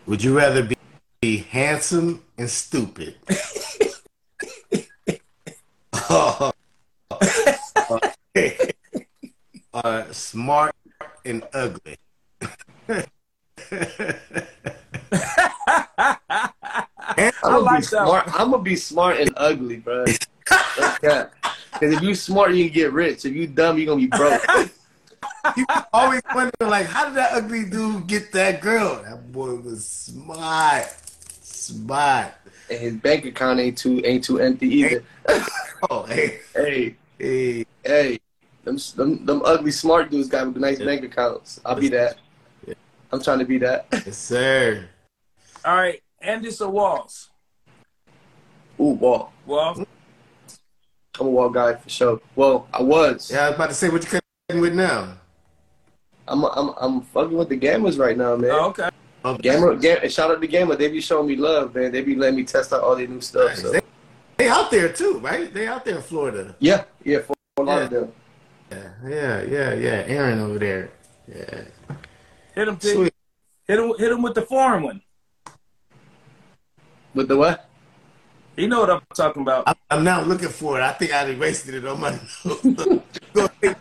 [0.05, 0.72] Would you rather be,
[1.23, 3.15] be handsome and stupid?
[6.09, 6.51] or,
[7.89, 7.99] or
[8.35, 8.49] uh,
[9.73, 10.75] uh, smart
[11.23, 11.95] and ugly?
[12.41, 13.05] I'm
[17.41, 18.27] gonna like be smart.
[18.27, 20.03] I'm gonna be smart and ugly, bro.
[21.73, 23.25] Because if you smart, you can get rich.
[23.25, 24.41] If you dumb, you gonna be broke.
[25.57, 29.01] You always wonder, like, how did that ugly dude get that girl?
[29.03, 30.85] That boy was smart,
[31.63, 32.33] smart.
[32.69, 35.03] and his bank account ain't too ain't too empty either.
[35.89, 37.65] Oh, hey, hey, hey.
[37.83, 38.19] hey,
[38.63, 41.59] them, them them ugly smart dudes got nice bank accounts.
[41.65, 42.19] I'll be that.
[42.65, 42.75] Yeah.
[43.11, 43.87] I'm trying to be that.
[43.91, 44.87] Yes, sir.
[45.65, 47.27] All right, Andis or Wahls?
[48.79, 49.33] Ooh, Wahl.
[49.45, 49.85] Wahls.
[51.19, 52.21] I'm a Wahl guy for sure.
[52.35, 53.29] Well, I was.
[53.29, 55.17] Yeah, I was about to say, what you cutting with now?
[56.27, 58.51] I'm I'm I'm fucking with the Gammas right now, man.
[58.51, 58.89] Oh, okay.
[59.41, 60.75] Gamer, Gam- shout out to the Gamma.
[60.75, 61.91] They be showing me love, man.
[61.91, 63.55] They be letting me test out all their new stuff.
[63.55, 63.71] So.
[63.71, 63.81] They,
[64.37, 65.53] they out there too, right?
[65.53, 66.55] They out there in Florida.
[66.59, 67.83] Yeah, yeah, for a lot Yeah.
[67.83, 68.11] of them.
[68.71, 70.03] Yeah, yeah, yeah, yeah.
[70.07, 70.89] Aaron over there.
[71.27, 71.61] Yeah.
[72.55, 72.93] Hit him, T.
[72.93, 73.13] Sweet.
[73.67, 73.93] Hit him.
[73.97, 75.01] Hit him with the foreign one.
[77.13, 77.69] With the what?
[78.57, 79.63] You know what I'm talking about.
[79.67, 80.83] I'm, I'm now looking for it.
[80.83, 82.11] I think I wasted it on my
[82.45, 82.61] notes.
[83.33, 83.77] Go ahead.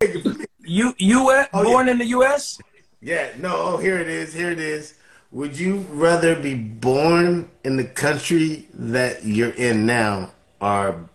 [0.66, 1.48] You, U.S.
[1.52, 1.64] Oh, yeah.
[1.64, 2.58] born in the U.S.
[3.04, 4.32] Yeah, no, oh, here it is.
[4.32, 4.94] Here it is.
[5.30, 11.06] Would you rather be born in the country that you're in now or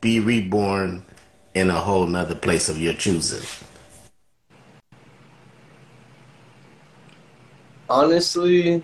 [0.00, 1.04] be reborn
[1.54, 3.46] in a whole nother place of your choosing?
[7.88, 8.82] Honestly,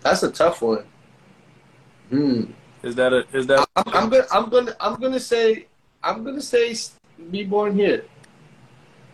[0.00, 0.84] that's a tough one.
[2.10, 2.42] Hmm.
[2.82, 3.24] Is that a?
[3.32, 3.68] Is that?
[3.76, 5.66] I'm, I'm gonna I'm gonna I'm gonna say
[6.02, 6.74] I'm gonna say
[7.30, 8.04] be born here.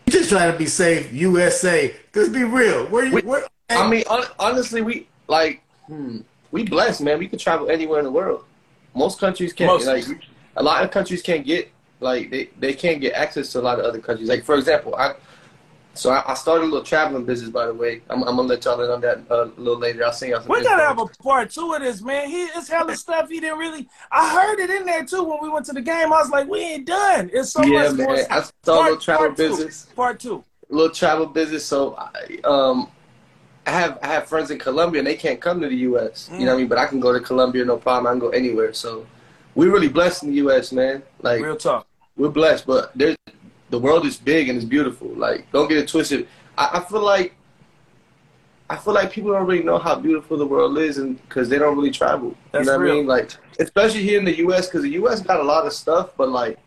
[0.05, 1.93] You just trying to be safe, USA.
[2.11, 2.85] Cause be real.
[2.87, 3.15] Where you?
[3.15, 6.19] We- Where, I mean, hon- honestly, we like hmm,
[6.51, 7.17] we blessed, man.
[7.19, 8.43] We can travel anywhere in the world.
[8.93, 9.71] Most countries can't.
[9.71, 9.87] Most.
[9.87, 10.05] Like
[10.57, 13.79] a lot of countries can't get like they, they can't get access to a lot
[13.79, 14.29] of other countries.
[14.29, 15.15] Like for example, I
[15.95, 17.49] so I, I started a little traveling business.
[17.49, 20.05] By the way, I'm, I'm gonna let y'all in on that uh, a little later.
[20.05, 20.49] I'll send y'all some.
[20.49, 22.29] We gotta have a part two of this, man.
[22.29, 23.87] He it's hella stuff he didn't really.
[24.11, 26.11] I heard it in there too when we went to the game.
[26.11, 27.29] I was like, we ain't done.
[27.33, 28.07] It's so yeah, much man.
[28.07, 28.17] more.
[28.29, 29.49] I started a little travel part two.
[29.49, 29.85] business.
[29.95, 30.43] Part two.
[30.69, 31.65] A little travel business.
[31.65, 32.91] So, I, um,
[33.65, 36.29] I have I have friends in Colombia and they can't come to the U.S.
[36.33, 36.67] You know what I mean?
[36.67, 38.07] But I can go to Colombia, no problem.
[38.07, 38.73] I can go anywhere.
[38.73, 39.07] So,
[39.55, 41.03] we're really blessed in the U.S., man.
[41.21, 41.87] Like Real talk.
[42.17, 43.15] we're blessed, but there's
[43.75, 45.09] the world is big and it's beautiful.
[45.25, 46.27] Like, don't get it twisted.
[46.57, 47.33] I, I feel like
[48.69, 51.59] I feel like people don't really know how beautiful the world is, and because they
[51.59, 52.29] don't really travel.
[52.51, 52.93] That's you know what real.
[52.93, 53.07] I mean?
[53.07, 54.67] Like, especially here in the U.S.
[54.67, 55.21] because the U.S.
[55.21, 56.57] got a lot of stuff, but like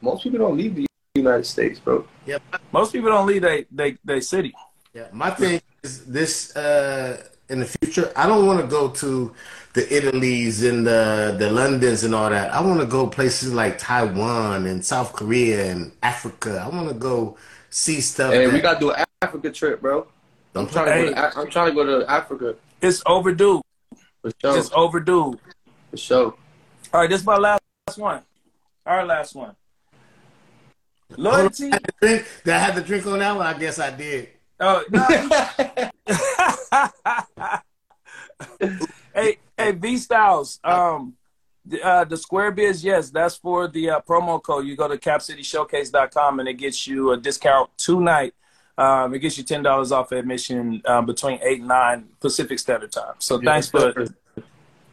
[0.00, 2.06] most people don't leave the United States, bro.
[2.26, 2.38] yeah,
[2.72, 4.52] Most people don't leave they they they city.
[4.94, 5.08] yeah.
[5.12, 6.54] My thing is this.
[6.56, 9.32] Uh, in the future, I don't want to go to
[9.74, 12.52] the Italies and the the Londons and all that.
[12.52, 16.62] I want to go places like Taiwan and South Korea and Africa.
[16.64, 17.36] I want to go
[17.70, 18.32] see stuff.
[18.32, 20.06] Hey, that- we gotta do an Africa trip, bro.
[20.54, 21.04] I'm trying to Hey.
[21.08, 23.60] go to, I'm trying to go to Africa It's overdue.
[24.22, 24.58] for sure.
[24.58, 25.38] It's overdue.
[25.90, 26.34] For sure.
[26.94, 27.60] All right, this is my last
[27.96, 28.22] one.
[28.86, 29.54] Our last one.
[31.16, 31.66] Loyalty.
[31.66, 32.26] I had to drink.
[32.44, 33.46] Did I have to drink on that one?
[33.46, 34.28] I guess I did.
[34.58, 35.88] Oh no.
[39.14, 40.60] hey, hey, V Styles.
[40.62, 41.14] Um,
[41.64, 44.66] the, uh, the Square Biz, yes, that's for the uh, promo code.
[44.66, 48.34] You go to capcityshowcase.com and it gets you a discount tonight
[48.78, 52.92] Um, it gets you ten dollars off admission uh, between eight and nine Pacific Standard
[52.92, 53.14] Time.
[53.18, 53.92] So thanks for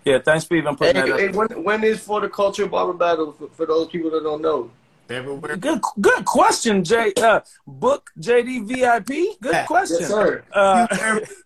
[0.06, 1.20] yeah, thanks for even putting Hey, that.
[1.20, 1.36] hey, up.
[1.36, 4.72] when, when is for the culture barber battle for, for those people that don't know?
[5.14, 5.58] February.
[5.58, 7.14] Good, good question, J.
[7.22, 9.38] Uh, book JD VIP.
[9.42, 9.66] Good Yeah.
[9.66, 9.98] question.
[10.00, 10.44] Yes, sir.
[10.52, 10.88] Uh,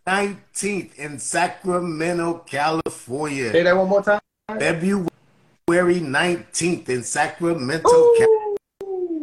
[0.07, 3.51] 19th in Sacramento, California.
[3.51, 4.21] Say that one more time.
[4.47, 8.57] February 19th in Sacramento, California.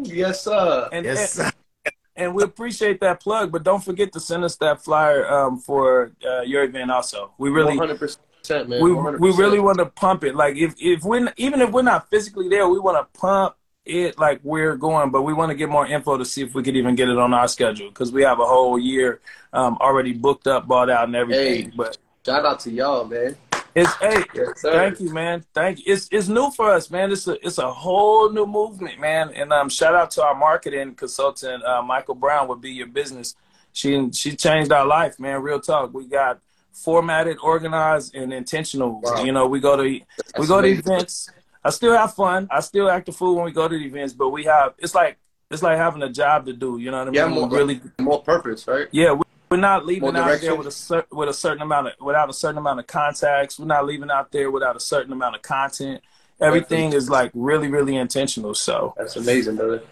[0.04, 0.88] Yes, sir.
[0.92, 1.90] and, Yes, and, sir.
[2.16, 6.12] and we appreciate that plug, but don't forget to send us that flyer um, for
[6.28, 6.90] uh, your event.
[6.90, 8.82] Also, we really, 100%, man.
[8.82, 9.18] we 100%.
[9.20, 10.34] we really want to pump it.
[10.36, 13.54] Like if if we even if we're not physically there, we want to pump
[13.84, 15.10] it like we're going.
[15.10, 17.18] But we want to get more info to see if we could even get it
[17.18, 19.20] on our schedule because we have a whole year
[19.52, 21.70] um, already booked up, bought out, and everything.
[21.70, 21.76] Hey.
[21.76, 23.36] But Shout out to y'all, man.
[23.74, 24.62] it's hey, Yes.
[24.62, 25.44] Thank you, man.
[25.52, 25.92] Thank you.
[25.92, 27.12] It's it's new for us, man.
[27.12, 29.30] It's a it's a whole new movement, man.
[29.34, 33.34] And um, shout out to our marketing consultant, uh, Michael Brown, would be your business.
[33.72, 35.42] She she changed our life, man.
[35.42, 35.92] Real talk.
[35.92, 36.40] We got
[36.72, 39.00] formatted, organized, and intentional.
[39.02, 39.22] Wow.
[39.22, 40.04] You know, we go to we
[40.34, 41.28] That's go to events.
[41.64, 42.46] I still have fun.
[42.50, 44.94] I still act the fool when we go to the events, but we have it's
[44.94, 45.16] like
[45.50, 46.78] it's like having a job to do.
[46.78, 47.14] You know what I mean?
[47.14, 48.88] Yeah, more- really More purpose, right?
[48.90, 51.88] yeah, we, we're not leaving More out there with a cer- with a certain amount
[51.88, 53.58] of without a certain amount of contacts.
[53.58, 56.02] We're not leaving out there without a certain amount of content.
[56.40, 58.54] Everything is like really, really intentional.
[58.54, 59.82] So, That's amazing, brother.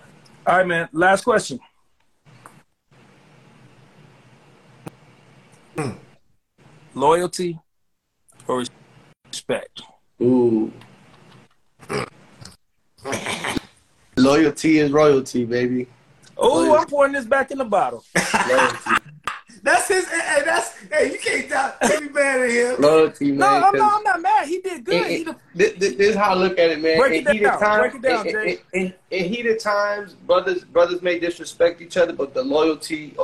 [0.47, 0.89] all right, man.
[0.93, 1.61] Last question.
[5.79, 5.93] Hmm.
[6.95, 7.61] Loyalty
[8.49, 8.65] or
[9.31, 9.83] respect?
[10.21, 10.73] Ooh.
[14.17, 15.87] Loyalty is royalty, baby.
[16.37, 18.05] Oh, I'm pouring this back in the bottle.
[18.49, 18.79] Loyalty.
[19.65, 20.09] That's his.
[20.09, 21.13] Hey, that's hey.
[21.13, 22.77] You can't doubt every man in here.
[22.79, 23.39] Loyalty, man.
[23.39, 23.97] No, I'm 'cause- not.
[23.99, 24.49] I'm not mad.
[24.49, 24.95] He did good.
[25.03, 26.99] And- He and the, this, this, this is how I look at it, man.
[26.99, 27.61] Break in it heated down.
[27.61, 28.59] times, Break it down, in, Jay.
[28.73, 33.15] in, in, in heated times, brothers brothers may disrespect each other, but the loyalty,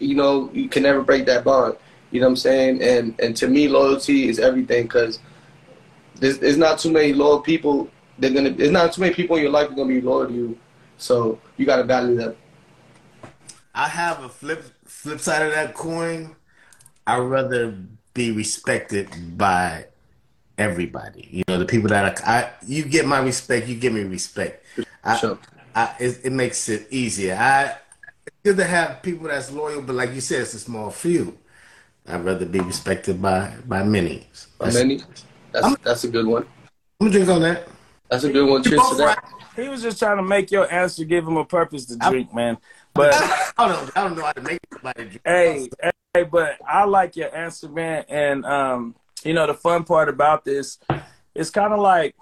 [0.00, 1.76] you know, you can never break that bond.
[2.10, 2.82] You know what I'm saying?
[2.82, 5.20] And and to me, loyalty is everything because
[6.16, 7.88] there's, there's not too many loyal people.
[8.18, 8.50] They're gonna.
[8.50, 10.58] There's not too many people in your life are gonna be loyal to you.
[10.98, 12.36] So you gotta value them.
[13.74, 16.36] I have a flip flip side of that coin.
[17.06, 17.76] I'd rather
[18.14, 19.86] be respected by
[20.56, 21.28] everybody.
[21.30, 24.64] You know, the people that I, I you get my respect, you give me respect.
[25.02, 25.38] I, Sure.
[25.74, 27.34] I it, it makes it easier.
[27.34, 27.76] I
[28.26, 31.36] it's good to have people that's loyal, but like you said, it's a small few.
[32.06, 34.28] I'd rather be respected by by many.
[34.60, 35.02] That's, many?
[35.52, 36.46] That's that's a good one.
[37.00, 37.68] I'm gonna drink on that.
[38.10, 38.62] That's a good one.
[38.62, 39.24] Cheers to that.
[39.56, 42.58] he was just trying to make your answer give him a purpose to drink, man.
[42.92, 43.14] But
[43.58, 43.92] I don't, know.
[43.96, 45.20] I don't know how to make somebody drink.
[45.24, 45.68] hey,
[46.12, 48.04] hey, but I like your answer, man.
[48.08, 48.94] And um,
[49.24, 50.78] you know, the fun part about this,
[51.34, 52.14] it's kind of like,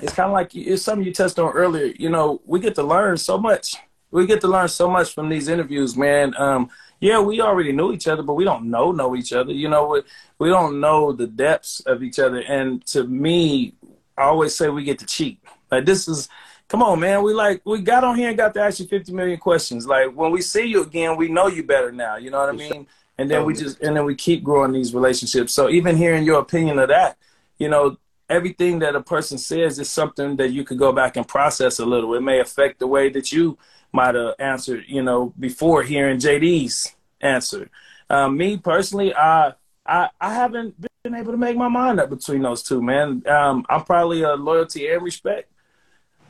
[0.00, 1.92] it's kind of like it's something you touched on earlier.
[1.98, 3.76] You know, we get to learn so much.
[4.10, 6.34] We get to learn so much from these interviews, man.
[6.38, 6.70] Um,
[7.00, 9.52] yeah, we already knew each other, but we don't know know each other.
[9.52, 10.02] You know, we,
[10.38, 12.40] we don't know the depths of each other.
[12.40, 13.74] And to me,
[14.18, 15.40] I always say we get to cheat.
[15.70, 16.28] Like this is,
[16.68, 17.22] come on, man.
[17.22, 19.86] We like we got on here and got to ask you 50 million questions.
[19.86, 22.16] Like when we see you again, we know you better now.
[22.16, 22.86] You know what I mean?
[23.18, 25.52] And then we just and then we keep growing these relationships.
[25.52, 27.16] So even hearing your opinion of that,
[27.58, 27.96] you know,
[28.28, 31.86] everything that a person says is something that you could go back and process a
[31.86, 32.14] little.
[32.14, 33.58] It may affect the way that you
[33.92, 37.70] might have answered, you know, before hearing JD's answer.
[38.10, 39.54] Um, me personally, I,
[39.86, 43.22] I I haven't been able to make my mind up between those two, man.
[43.26, 45.50] Um, I'm probably a loyalty and respect.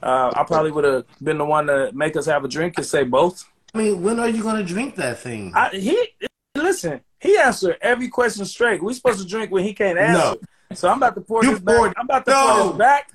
[0.02, 2.86] Uh, I probably would have been the one to make us have a drink and
[2.86, 3.44] say both.
[3.74, 5.52] I mean, when are you gonna drink that thing?
[5.54, 6.08] I, he
[6.54, 7.00] listen.
[7.20, 8.82] He answered every question straight.
[8.82, 10.38] We supposed to drink when he can't answer.
[10.74, 11.76] So I'm about to pour You this back.
[11.76, 12.46] poured- I'm about to No.
[12.46, 13.10] pour this back.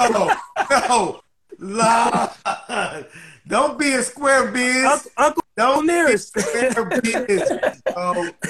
[0.10, 1.20] no,
[1.60, 2.30] no,
[2.68, 3.04] no.
[3.46, 4.84] Don't be a square biz.
[4.84, 6.34] Uncle, Uncle Don't Nearest.
[6.34, 7.52] be a square biz.
[7.94, 8.30] No.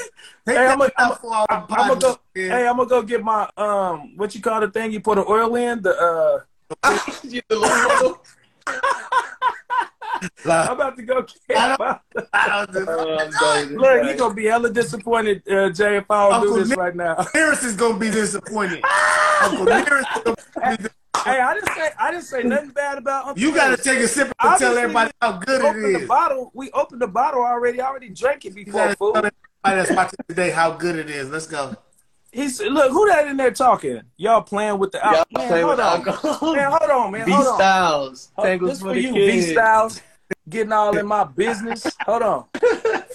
[0.47, 2.13] Hey, I'm that a- out for I'm gonna go.
[2.13, 2.51] podcast, man.
[2.51, 4.15] Hey, I'm gonna go get my um.
[4.19, 5.81] What you call the thing you put the oil in?
[5.81, 6.45] The
[6.85, 7.01] uh.
[7.23, 8.21] You the loyal.
[10.45, 11.57] Like, I'm about to go get.
[11.57, 11.99] I My,
[12.33, 12.85] I don't know.
[12.89, 14.11] Oh, I'm done with this look, guy.
[14.11, 16.95] you gonna be hella disappointed, uh, Jay, if I don't Uncle do this Nick- right
[16.97, 17.27] now.
[17.33, 18.83] Harris is gonna be disappointed.
[19.43, 20.93] Uncle Nearest is gonna be dis-
[21.25, 23.43] hey, I didn't say I didn't say nothing bad about Uncle.
[23.43, 26.51] You gotta take a sip and Obviously, tell everybody how good We opened the bottle.
[26.55, 27.81] We opened the bottle already.
[27.81, 29.13] I already drank it before, gotta fool.
[29.13, 31.31] tell everybody that's watching today how good it is.
[31.31, 31.77] Let's go.
[32.33, 34.01] He's look who that in there talking.
[34.17, 35.39] Y'all playing with the Y'all alcohol.
[35.39, 36.57] Man, playing hold on.
[36.57, 37.27] Man, hold on, man.
[37.27, 37.55] B Hold on.
[37.55, 38.31] Styles.
[38.35, 39.47] Hold- Tangles this for for the you, kids.
[39.47, 40.03] V Styles.
[40.49, 41.87] Getting all in my business.
[42.07, 42.45] Hold on.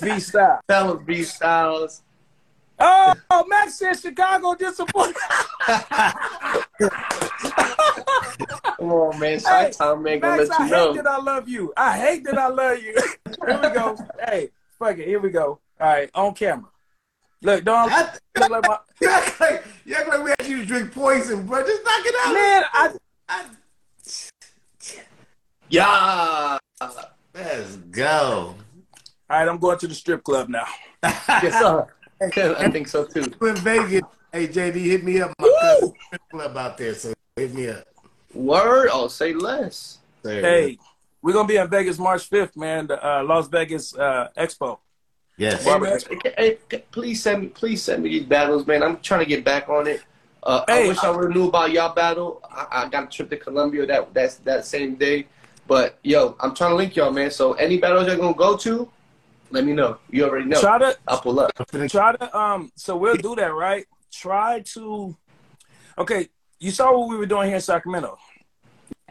[0.02, 0.62] V Styles.
[0.68, 2.02] Tell them V Styles.
[2.82, 5.16] Oh, oh, Max said Chicago disappointed.
[8.78, 9.40] Come on, man.
[9.40, 11.74] Hey, man gonna Max, let I you hate that I love you.
[11.76, 12.96] I hate that I love you.
[13.46, 13.98] Here we go.
[14.26, 15.08] Hey, fuck it.
[15.08, 15.60] Here we go.
[15.80, 16.70] All right, on camera.
[17.42, 20.58] Look, don't I- look like my You act like, you act like we asked you
[20.60, 21.66] to drink poison, bro.
[21.66, 22.34] Just knock it out.
[22.34, 22.64] man.
[22.74, 22.94] I
[23.28, 23.46] I-
[25.70, 26.58] Yeah.
[26.82, 28.56] Let's go.
[29.30, 29.48] all right.
[29.48, 30.66] I'm going to the strip club now.
[31.04, 31.88] Yes, sir.
[32.22, 33.32] I think so too.
[33.42, 34.02] in Vegas.
[34.32, 35.34] Hey, JD, hit me up.
[35.40, 37.84] My cousin strip club out there, so hit me up.
[38.34, 38.90] Word.
[38.92, 40.00] Oh, say less.
[40.24, 40.42] Sir.
[40.42, 40.78] Hey,
[41.22, 42.88] we're gonna be in Vegas March 5th, man.
[42.88, 44.80] The uh, Las Vegas uh, Expo.
[45.38, 45.64] Yes.
[45.64, 46.20] Hey, Barbara, man.
[46.38, 48.84] hey, hey, please send me, please send me these battles, man.
[48.84, 50.04] I'm trying to get back on it.
[50.44, 52.42] Uh, I Hey, wish I would have knew about y'all battle.
[52.50, 55.28] I, I got a trip to Colombia that that's that same day.
[55.70, 57.30] But yo, I'm trying to link y'all, man.
[57.30, 58.90] So any battles you're gonna go to,
[59.52, 60.00] let me know.
[60.10, 60.60] You already know.
[60.60, 61.52] Try to I'll pull up.
[61.88, 62.72] try to um.
[62.76, 63.86] So we'll do that, right?
[64.12, 65.16] Try to.
[65.96, 66.28] Okay,
[66.60, 68.18] you saw what we were doing here in Sacramento.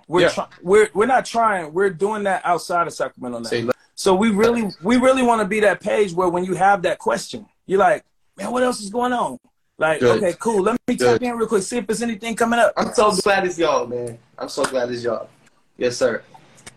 [0.08, 0.30] We're Yeah.
[0.30, 1.72] try- we're we're not trying.
[1.72, 3.48] We're doing that outside of Sacramento now.
[3.48, 3.68] Say.
[3.94, 6.98] So we really we really want to be that page where when you have that
[6.98, 8.04] question, you're like,
[8.36, 9.38] man, what else is going on?
[9.78, 10.24] Like, Good.
[10.24, 10.62] okay, cool.
[10.62, 11.20] Let me Good.
[11.20, 12.72] tap in real quick, see if there's anything coming up.
[12.76, 14.18] I'm so glad it's y'all, man.
[14.36, 15.28] I'm so glad it's y'all.
[15.76, 16.24] Yes, sir.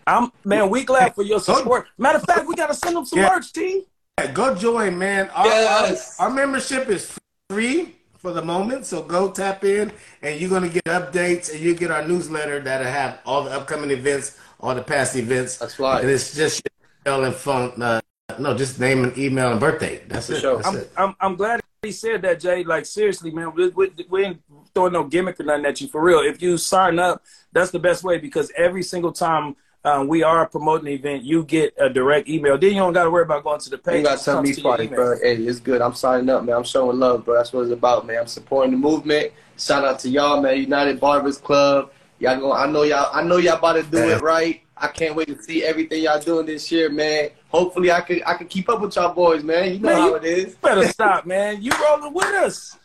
[0.06, 1.86] I'm man, we glad for your support.
[1.98, 3.28] Matter of fact, we gotta send them some Yeah.
[3.28, 3.86] merch, T.
[4.18, 5.30] Yeah, go join, man.
[5.34, 6.16] Our, Yes.
[6.18, 7.16] our, our membership is
[7.48, 9.92] free for the moment, so go tap in,
[10.22, 13.90] and you're gonna get updates, and you get our newsletter that'll have all the upcoming
[13.90, 15.56] events, all the past events.
[15.58, 16.00] That's right.
[16.02, 16.62] And it's just
[17.04, 17.80] your email and phone.
[17.82, 18.00] Uh,
[18.38, 20.02] no, just name and email and birthday.
[20.08, 20.40] That's For it.
[20.40, 20.56] sure.
[20.56, 20.92] That's I'm, it.
[20.96, 22.62] I'm I'm glad he said that, Jay.
[22.64, 24.40] Like seriously, man, we, we, we ain't
[24.74, 26.20] throwing no gimmick or nothing at you for real.
[26.20, 27.22] If you sign up,
[27.52, 31.44] that's the best way because every single time um, we are promoting an event, you
[31.44, 32.56] get a direct email.
[32.56, 33.98] Then you don't got to worry about going to the page.
[33.98, 35.16] You got It tell me party, bro.
[35.20, 35.80] Hey, it's good.
[35.82, 36.56] I'm signing up, man.
[36.56, 37.34] I'm showing love, bro.
[37.36, 38.18] That's what it's about, man.
[38.20, 39.32] I'm supporting the movement.
[39.58, 40.56] Shout out to y'all, man.
[40.58, 41.90] United Barbers Club.
[42.20, 44.16] Y'all going I know y'all I know y'all about to do Yeah.
[44.16, 44.60] it right.
[44.76, 47.30] I can't wait to see everything y'all doing this year, man.
[47.48, 49.72] Hopefully I could I can keep up with y'all boys, man.
[49.74, 50.54] You know Man, how you- it is.
[50.62, 51.60] Better stop, man.
[51.60, 52.78] You rolling with us.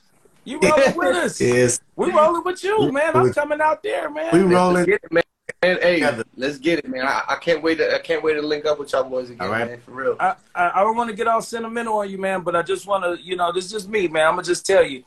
[0.43, 1.39] You rolling with us.
[1.39, 3.16] Yes, We rolling with you, man.
[3.16, 4.30] I'm coming out there, man.
[4.34, 4.86] we rolling.
[4.86, 5.24] get it, man.
[5.64, 6.24] And, hey, Together.
[6.36, 7.08] let's get it, man.
[7.08, 9.48] I, I can't wait to I can't wait to link up with y'all boys again,
[9.48, 9.68] All right.
[9.68, 9.82] man.
[9.82, 10.16] For real.
[10.20, 12.86] I, I, I don't want to get all sentimental on you, man, but I just
[12.86, 14.28] want to, you know, this is just me, man.
[14.28, 15.04] I'm gonna just tell you,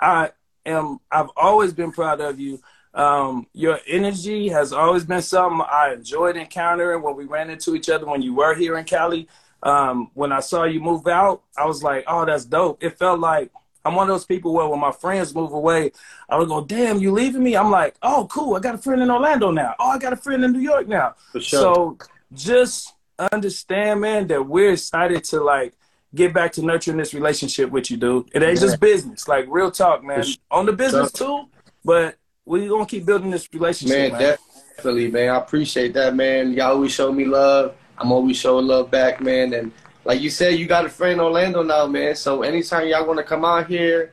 [0.00, 0.30] I
[0.66, 0.98] am.
[1.10, 2.60] I've always been proud of you.
[2.94, 7.88] Um, your energy has always been something I enjoyed encountering when we ran into each
[7.88, 9.28] other when you were here in Cali.
[9.62, 12.82] Um, when I saw you move out, I was like, oh, that's dope.
[12.82, 13.50] It felt like
[13.84, 15.92] I'm one of those people where when my friends move away,
[16.28, 17.56] I would go, damn, you leaving me?
[17.56, 18.54] I'm like, oh, cool.
[18.54, 19.74] I got a friend in Orlando now.
[19.80, 21.14] Oh, I got a friend in New York now.
[21.32, 21.60] For sure.
[21.60, 21.98] So
[22.32, 22.94] just
[23.32, 25.74] understand, man, that we're excited to like
[26.14, 28.30] get back to nurturing this relationship with you, dude.
[28.34, 30.22] It ain't just business, like real talk, man.
[30.22, 30.36] Sure.
[30.50, 31.44] On the business too,
[31.84, 34.36] but we gonna keep building this relationship, Man, man.
[34.76, 35.30] definitely, man.
[35.30, 36.52] I appreciate that, man.
[36.52, 37.74] Y'all always show me love.
[37.98, 39.52] I'm always showing love back, man.
[39.52, 39.72] And
[40.04, 42.14] like you said, you got a friend in Orlando now, man.
[42.14, 44.12] So anytime y'all want to come out here,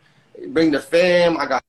[0.50, 1.38] bring the fam.
[1.38, 1.64] I got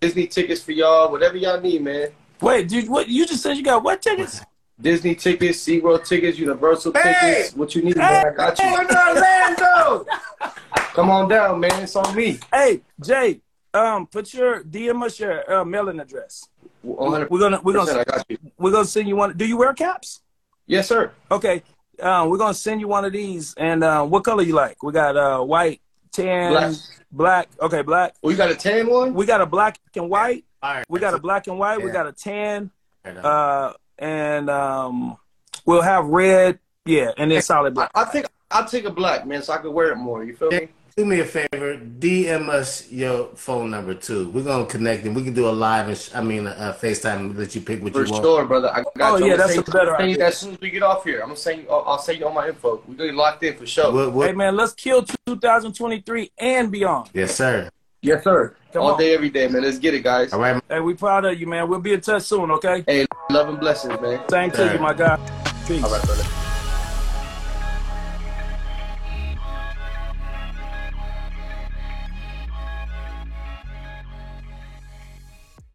[0.00, 1.10] Disney tickets for y'all.
[1.10, 2.08] Whatever y'all need, man.
[2.40, 3.56] Wait, dude, what you just said?
[3.56, 4.40] You got what tickets?
[4.80, 7.02] Disney tickets, SeaWorld tickets, Universal Hey!
[7.02, 7.56] tickets.
[7.56, 8.26] What you need, man.
[8.26, 8.68] I got you.
[8.68, 10.06] Orlando.
[10.94, 11.82] Come on down, man.
[11.82, 12.38] It's on me.
[12.52, 13.40] Hey, Jay,
[13.72, 16.48] um, put your DM us your uh, mailing address.
[16.84, 17.30] 100%.
[17.30, 18.38] We're gonna we're gonna got you.
[18.58, 19.36] we're gonna send you one.
[19.36, 20.20] Do you wear caps?
[20.66, 21.12] Yes, sir.
[21.30, 21.62] Okay,
[22.00, 23.54] um, we're gonna send you one of these.
[23.56, 24.82] And uh, what color you like?
[24.82, 25.80] We got uh, white,
[26.12, 26.74] tan, Black.
[27.12, 27.48] black.
[27.60, 28.14] Okay, black.
[28.22, 29.14] Oh, you got a tan one?
[29.14, 30.44] We got a black and white.
[30.62, 30.84] All right.
[30.88, 31.82] We got a black and white.
[31.82, 32.70] We got a tan.
[33.04, 35.16] Uh, Uh, and um,
[35.66, 36.58] we'll have red.
[36.86, 37.90] Yeah, and then solid black.
[37.94, 40.24] I think I'll take a black, man, so I can wear it more.
[40.24, 40.68] You feel me?
[40.96, 41.76] Do me a favor.
[41.98, 44.28] DM us your phone number too.
[44.30, 45.88] We're gonna connect and we can do a live.
[45.88, 47.16] And sh- I mean, a FaceTime.
[47.16, 48.22] and Let you pick what For you want.
[48.24, 48.70] sure, brother.
[48.72, 49.26] I got Oh, you.
[49.26, 50.18] yeah, that's send a better you- send idea.
[50.18, 51.20] that as soon as we get off here.
[51.20, 51.68] I'm gonna send you.
[51.68, 52.80] I'll, I'll send you all my info.
[52.86, 53.90] We're gonna get locked in for sure.
[53.92, 57.10] We'll- we'll- Hey man, let's kill 2023 and beyond.
[57.12, 57.68] yes, sir.
[58.00, 58.54] yes, sir.
[58.72, 58.98] Come all on.
[59.00, 59.62] day, every day, man.
[59.62, 60.32] Let's get it, guys.
[60.32, 60.62] All right.
[60.68, 61.68] Hey, we proud of you, man.
[61.68, 62.52] We'll be in touch soon.
[62.52, 62.84] Okay.
[62.86, 64.20] Hey, love and blessings, man.
[64.30, 64.72] Same to Sure.
[64.74, 65.16] you, my guy.
[65.66, 65.82] Peace.
[65.82, 66.24] All right, brother.